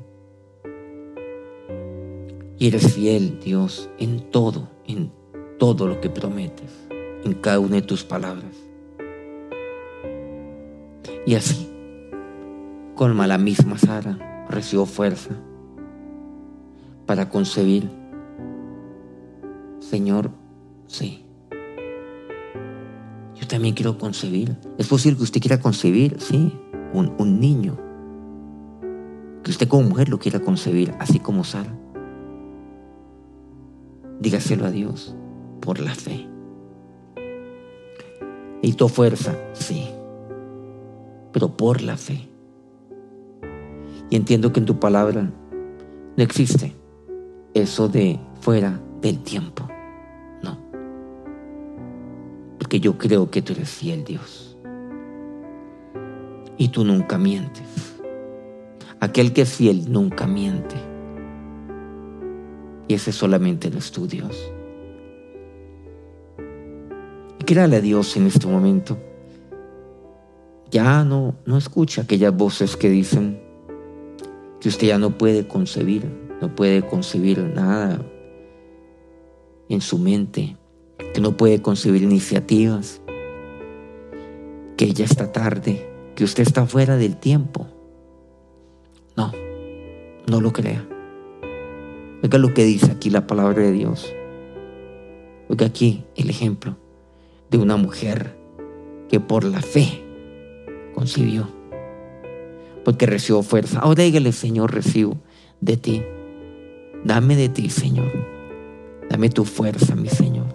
Y 2.58 2.68
eres 2.68 2.94
fiel, 2.94 3.38
Dios, 3.38 3.90
en 3.98 4.30
todo, 4.30 4.70
en 4.86 5.12
todo 5.58 5.86
lo 5.88 6.00
que 6.00 6.08
prometes, 6.08 6.88
en 7.22 7.34
cada 7.34 7.58
una 7.58 7.74
de 7.74 7.82
tus 7.82 8.02
palabras. 8.02 8.56
Y 11.26 11.34
así, 11.34 11.68
colma 12.94 13.26
la 13.26 13.36
misma 13.36 13.76
Sara, 13.76 14.46
recibió 14.48 14.86
fuerza 14.86 15.38
para 17.06 17.28
concebir. 17.28 17.90
Señor, 19.80 20.30
sí. 20.86 21.24
Yo 23.34 23.46
también 23.46 23.74
quiero 23.74 23.98
concebir. 23.98 24.56
Es 24.78 24.88
posible 24.88 25.18
que 25.18 25.24
usted 25.24 25.40
quiera 25.40 25.60
concebir, 25.60 26.16
sí, 26.20 26.52
un, 26.92 27.14
un 27.18 27.40
niño. 27.40 27.76
Que 29.42 29.50
usted 29.50 29.68
como 29.68 29.88
mujer 29.88 30.08
lo 30.08 30.18
quiera 30.18 30.40
concebir, 30.40 30.94
así 30.98 31.18
como 31.20 31.44
Sara. 31.44 31.72
Dígaselo 34.20 34.66
a 34.66 34.70
Dios 34.70 35.14
por 35.60 35.78
la 35.78 35.94
fe. 35.94 36.26
Y 38.62 38.72
tu 38.72 38.88
fuerza, 38.88 39.36
sí 39.52 39.88
pero 41.36 41.54
por 41.54 41.82
la 41.82 41.98
fe. 41.98 42.30
Y 44.08 44.16
entiendo 44.16 44.54
que 44.54 44.60
en 44.60 44.64
tu 44.64 44.80
palabra 44.80 45.30
no 46.16 46.24
existe 46.24 46.74
eso 47.62 47.88
de 47.88 48.18
fuera 48.40 48.80
del 49.00 49.22
tiempo. 49.22 49.68
No. 50.42 50.58
Porque 52.58 52.80
yo 52.80 52.96
creo 52.98 53.30
que 53.30 53.42
tú 53.42 53.52
eres 53.52 53.70
fiel, 53.70 54.04
Dios. 54.04 54.56
Y 56.58 56.68
tú 56.68 56.84
nunca 56.84 57.18
mientes. 57.18 57.94
Aquel 59.00 59.32
que 59.32 59.42
es 59.42 59.54
fiel 59.54 59.92
nunca 59.92 60.26
miente. 60.26 60.76
Y 62.88 62.94
ese 62.94 63.12
solamente 63.12 63.68
es 63.68 63.90
tu 63.90 64.06
Dios. 64.06 64.50
Y 67.38 67.44
créale 67.44 67.76
a 67.76 67.80
Dios 67.80 68.16
en 68.16 68.26
este 68.26 68.46
momento 68.46 68.96
ya 70.70 71.04
no, 71.04 71.34
no 71.44 71.56
escucha 71.56 72.02
aquellas 72.02 72.36
voces 72.36 72.76
que 72.76 72.90
dicen 72.90 73.40
que 74.60 74.68
usted 74.68 74.88
ya 74.88 74.98
no 74.98 75.16
puede 75.16 75.46
concebir, 75.46 76.04
no 76.40 76.54
puede 76.54 76.82
concebir 76.82 77.38
nada 77.38 78.04
en 79.68 79.80
su 79.80 79.98
mente, 79.98 80.56
que 81.14 81.20
no 81.20 81.36
puede 81.36 81.62
concebir 81.62 82.02
iniciativas, 82.02 83.00
que 84.76 84.92
ya 84.92 85.04
está 85.04 85.32
tarde, 85.32 85.88
que 86.14 86.24
usted 86.24 86.42
está 86.42 86.66
fuera 86.66 86.96
del 86.96 87.16
tiempo. 87.16 87.66
No, 89.16 89.32
no 90.26 90.40
lo 90.40 90.52
crea. 90.52 90.86
Oiga 92.22 92.38
lo 92.38 92.52
que 92.54 92.64
dice 92.64 92.92
aquí 92.92 93.10
la 93.10 93.26
palabra 93.26 93.62
de 93.62 93.72
Dios. 93.72 94.12
Oiga 95.48 95.66
aquí 95.66 96.04
el 96.16 96.30
ejemplo 96.30 96.76
de 97.50 97.58
una 97.58 97.76
mujer 97.76 98.36
que 99.08 99.20
por 99.20 99.44
la 99.44 99.62
fe 99.62 100.04
concibió, 100.94 101.48
porque 102.84 103.06
recibió 103.06 103.42
fuerza. 103.42 103.80
Ahora 103.80 104.02
dígale, 104.02 104.32
Señor, 104.32 104.74
recibo 104.74 105.16
de 105.60 105.76
ti. 105.76 106.02
Dame 107.04 107.36
de 107.36 107.48
ti, 107.48 107.70
Señor. 107.70 108.10
Dame 109.08 109.30
tu 109.30 109.44
fuerza, 109.44 109.94
mi 109.94 110.08
Señor. 110.08 110.46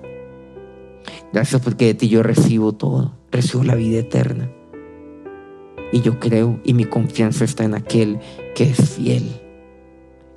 Gracias 1.33 1.61
porque 1.61 1.85
de 1.85 1.93
ti 1.93 2.09
yo 2.09 2.23
recibo 2.23 2.73
todo. 2.73 3.13
Recibo 3.31 3.63
la 3.63 3.75
vida 3.75 3.99
eterna. 3.99 4.51
Y 5.93 6.01
yo 6.01 6.19
creo 6.19 6.59
y 6.63 6.73
mi 6.73 6.85
confianza 6.85 7.43
está 7.43 7.63
en 7.63 7.75
aquel 7.75 8.19
que 8.55 8.63
es 8.63 8.91
fiel 8.91 9.41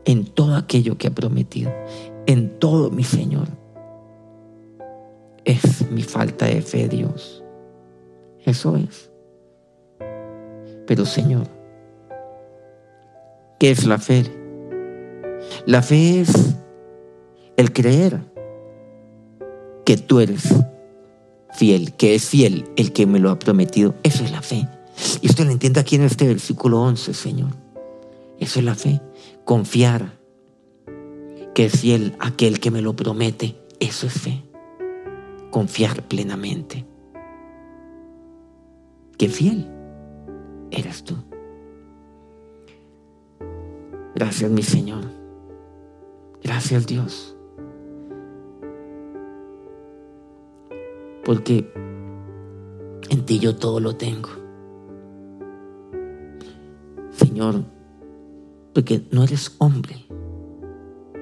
en 0.05 0.27
todo 0.27 0.57
aquello 0.57 0.99
que 0.99 1.09
ha 1.09 1.11
prometido. 1.11 1.73
En 2.27 2.59
todo, 2.59 2.91
mi 2.91 3.05
Señor. 3.05 3.49
Es 5.45 5.91
mi 5.91 6.03
falta 6.03 6.47
de 6.47 6.63
fe, 6.63 6.89
Dios. 6.89 7.43
Eso 8.45 8.77
es. 8.77 9.11
Pero 10.87 11.07
Señor, 11.07 11.47
¿qué 13.59 13.71
es 13.71 13.87
la 13.87 13.99
fe? 13.99 14.25
La 15.67 15.83
fe 15.83 16.21
es 16.21 16.55
el 17.57 17.73
creer 17.73 18.21
que 19.85 19.97
tú 19.97 20.21
eres 20.21 20.55
fiel, 21.53 21.95
que 21.95 22.15
es 22.15 22.29
fiel 22.29 22.65
el 22.77 22.93
que 22.93 23.07
me 23.07 23.19
lo 23.19 23.31
ha 23.31 23.39
prometido. 23.39 23.95
Eso 24.03 24.25
es 24.25 24.31
la 24.31 24.43
fe. 24.43 24.69
Y 25.23 25.27
esto 25.27 25.45
lo 25.45 25.51
entiende 25.51 25.81
aquí 25.81 25.97
en 25.97 26.03
este 26.03 26.27
versículo 26.27 26.81
11, 26.83 27.15
Señor. 27.15 27.51
Eso 28.39 28.59
es 28.59 28.65
la 28.65 28.75
fe. 28.75 29.01
Confiar 29.45 30.19
que 31.55 31.67
es 31.67 31.81
fiel 31.81 32.17
aquel 32.19 32.61
que 32.61 32.71
me 32.71 32.83
lo 32.83 32.95
promete. 32.97 33.57
Eso 33.81 34.07
es 34.07 34.15
fe. 34.15 34.43
Confiar 35.51 36.03
plenamente. 36.03 36.85
Que 39.17 39.29
fiel 39.29 39.69
eres 40.71 41.05
tú. 41.05 41.17
Gracias 44.15 44.51
mi 44.51 44.63
Señor. 44.63 45.14
Gracias 46.45 46.87
Dios. 46.87 47.35
Porque 51.25 51.73
en 53.09 53.25
ti 53.25 53.39
yo 53.39 53.57
todo 53.57 53.81
lo 53.81 53.97
tengo. 53.97 54.29
Señor, 57.11 57.65
porque 58.75 59.07
no 59.11 59.25
eres 59.25 59.57
hombre 59.59 60.05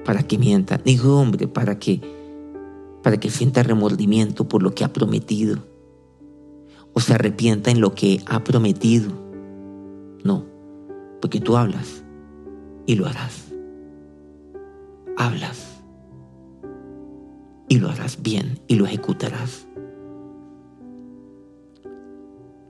para 0.03 0.23
que 0.23 0.37
mienta, 0.37 0.81
ni 0.83 0.99
hombre 0.99 1.47
para 1.47 1.79
que 1.79 2.01
para 3.01 3.17
que 3.17 3.29
sienta 3.29 3.63
remordimiento 3.63 4.47
por 4.47 4.63
lo 4.63 4.73
que 4.73 4.85
ha 4.85 4.93
prometido 4.93 5.57
o 6.93 6.99
se 6.99 7.13
arrepienta 7.13 7.69
en 7.71 7.81
lo 7.81 7.95
que 7.95 8.21
ha 8.27 8.43
prometido. 8.43 9.11
No, 10.23 10.45
Porque 11.21 11.39
tú 11.39 11.57
hablas 11.57 12.03
y 12.85 12.95
lo 12.95 13.07
harás. 13.07 13.52
Hablas 15.17 15.83
y 17.67 17.79
lo 17.79 17.89
harás 17.89 18.21
bien 18.21 18.59
y 18.67 18.75
lo 18.75 18.85
ejecutarás. 18.85 19.67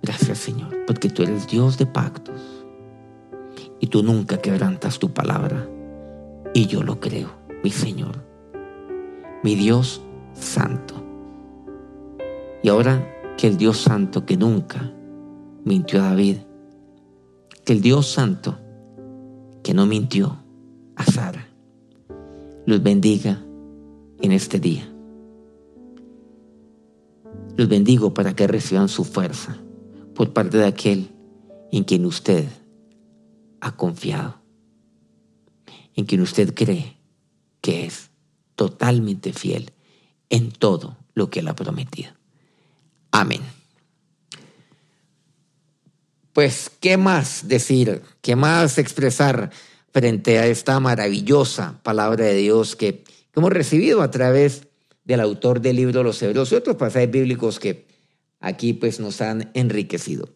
Gracias 0.02 0.38
Señor, 0.38 0.86
porque 0.86 1.10
tú 1.10 1.24
eres 1.24 1.48
Dios 1.48 1.78
de 1.78 1.86
pactos 1.86 2.66
y 3.80 3.88
tú 3.88 4.04
nunca 4.04 4.38
quebrantas 4.38 5.00
tu 5.00 5.14
palabra. 5.14 5.68
Y 6.54 6.68
yo 6.68 6.84
lo 6.84 7.00
creo, 7.00 7.30
mi 7.64 7.72
Señor, 7.72 8.24
mi 9.44 9.56
Dios 9.56 10.02
santo. 10.34 10.96
Y 12.62 12.70
ahora 12.70 13.10
que 13.38 13.48
el 13.48 13.58
Dios 13.58 13.78
santo 13.78 14.26
que 14.26 14.38
nunca 14.38 14.92
mintió 15.64 16.02
a 16.02 16.10
David, 16.10 16.38
que 17.66 17.74
el 17.74 17.82
Dios 17.82 18.08
santo 18.08 18.60
que 19.64 19.74
no 19.74 19.86
mintió 19.86 20.43
los 22.66 22.82
bendiga 22.82 23.44
en 24.22 24.32
este 24.32 24.60
día. 24.60 24.90
Los 27.56 27.68
bendigo 27.68 28.14
para 28.14 28.36
que 28.36 28.48
reciban 28.48 28.90
su 28.90 29.04
fuerza 29.04 29.58
por 30.16 30.34
parte 30.34 30.58
de 30.58 30.66
aquel 30.66 31.12
en 31.72 31.84
quien 31.84 32.06
usted 32.06 32.48
ha 33.60 33.76
confiado, 33.76 34.42
en 35.96 36.06
quien 36.06 36.22
usted 36.22 36.54
cree 36.54 36.98
que 37.62 37.86
es 37.86 38.10
totalmente 38.56 39.34
fiel 39.34 39.72
en 40.30 40.52
todo 40.52 40.98
lo 41.14 41.30
que 41.30 41.40
él 41.40 41.48
ha 41.48 41.56
prometido. 41.56 42.12
Amén. 43.12 43.42
Pues, 46.34 46.72
¿qué 46.80 46.98
más 46.98 47.48
decir? 47.48 48.02
¿Qué 48.22 48.36
más 48.36 48.80
expresar 48.80 49.52
frente 49.94 50.40
a 50.40 50.48
esta 50.48 50.80
maravillosa 50.80 51.80
palabra 51.84 52.26
de 52.26 52.36
Dios 52.36 52.76
que, 52.76 53.04
hemos 53.36 53.52
recibido 53.52 54.02
a 54.02 54.12
través 54.12 54.68
del 55.06 55.20
autor 55.20 55.62
del 55.62 55.76
libro 55.76 56.04
Los 56.04 56.22
Hebreos 56.22 56.52
y 56.52 56.56
otros 56.56 56.76
pasajes 56.76 57.10
bíblicos 57.10 57.60
que 57.60 57.88
aquí 58.40 58.74
pues 58.74 59.00
nos 59.00 59.22
han 59.22 59.52
enriquecido? 59.54 60.30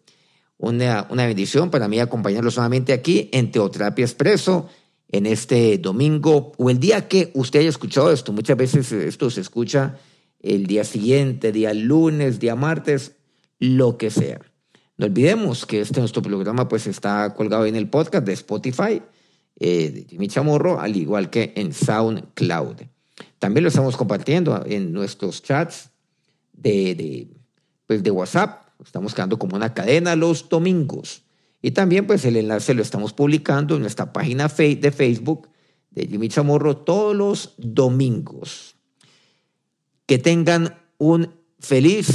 Una, 0.58 1.08
una 1.10 1.26
bendición 1.26 1.70
para 1.70 1.88
mí 1.88 2.00
acompañarlos 2.00 2.56
solamente 2.56 2.94
aquí 2.94 3.30
en 3.34 3.52
Teoterapia 3.52 4.06
Expreso 4.06 4.70
en 5.10 5.26
este 5.26 5.78
domingo 5.78 6.54
o 6.58 6.70
el 6.70 6.80
día 6.80 7.08
que 7.08 7.32
usted 7.34 7.60
haya 7.60 7.70
escuchado 7.70 8.12
esto. 8.12 8.32
Muchas 8.34 8.58
veces 8.58 8.92
esto 8.92 9.30
se 9.30 9.42
escucha 9.42 9.98
el 10.40 10.66
día 10.66 10.84
siguiente, 10.84 11.52
día 11.52 11.74
lunes, 11.74 12.40
día 12.40 12.56
martes, 12.56 13.14
lo 13.60 13.98
que 13.98 14.10
sea. 14.10 14.40
No 14.98 15.06
olvidemos 15.06 15.66
que 15.66 15.82
este 15.82 16.00
nuestro 16.00 16.22
programa 16.22 16.68
pues 16.68 16.88
está 16.88 17.34
colgado 17.36 17.66
en 17.66 17.76
el 17.76 17.90
podcast 17.90 18.26
de 18.26 18.34
Spotify 18.34 19.02
eh, 19.60 19.90
de 19.90 20.06
Jimmy 20.08 20.28
Chamorro, 20.28 20.80
al 20.80 20.96
igual 20.96 21.30
que 21.30 21.54
en 21.56 21.74
SoundCloud. 21.74 22.82
También 23.40 23.64
lo 23.64 23.70
estamos 23.70 23.98
compartiendo 23.98 24.64
en 24.66 24.92
nuestros 24.94 25.42
chats 25.42 25.90
de, 26.54 27.28
pues 27.88 28.04
de 28.04 28.12
WhatsApp. 28.12 28.68
Estamos 28.84 29.16
quedando 29.16 29.40
como 29.40 29.56
una 29.56 29.74
cadena 29.74 30.16
los 30.16 30.48
domingos. 30.50 31.24
Y 31.62 31.72
también 31.72 32.06
pues 32.06 32.24
el 32.26 32.36
enlace 32.36 32.76
lo 32.76 32.84
estamos 32.84 33.14
publicando 33.14 33.76
en 33.76 33.82
nuestra 33.82 34.14
página 34.14 34.48
de 34.48 34.92
Facebook 34.92 35.50
de 35.90 36.08
Jimmy 36.08 36.30
Chamorro 36.30 36.78
todos 36.78 37.16
los 37.16 37.56
domingos. 37.58 38.76
Que 40.06 40.20
tengan 40.20 40.80
un 41.00 41.34
feliz 41.60 42.10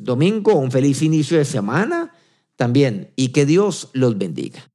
domingo, 0.00 0.54
un 0.54 0.70
feliz 0.70 1.02
inicio 1.02 1.36
de 1.36 1.44
semana 1.44 2.14
también 2.56 3.12
y 3.16 3.28
que 3.28 3.44
Dios 3.44 3.90
los 3.92 4.16
bendiga. 4.16 4.70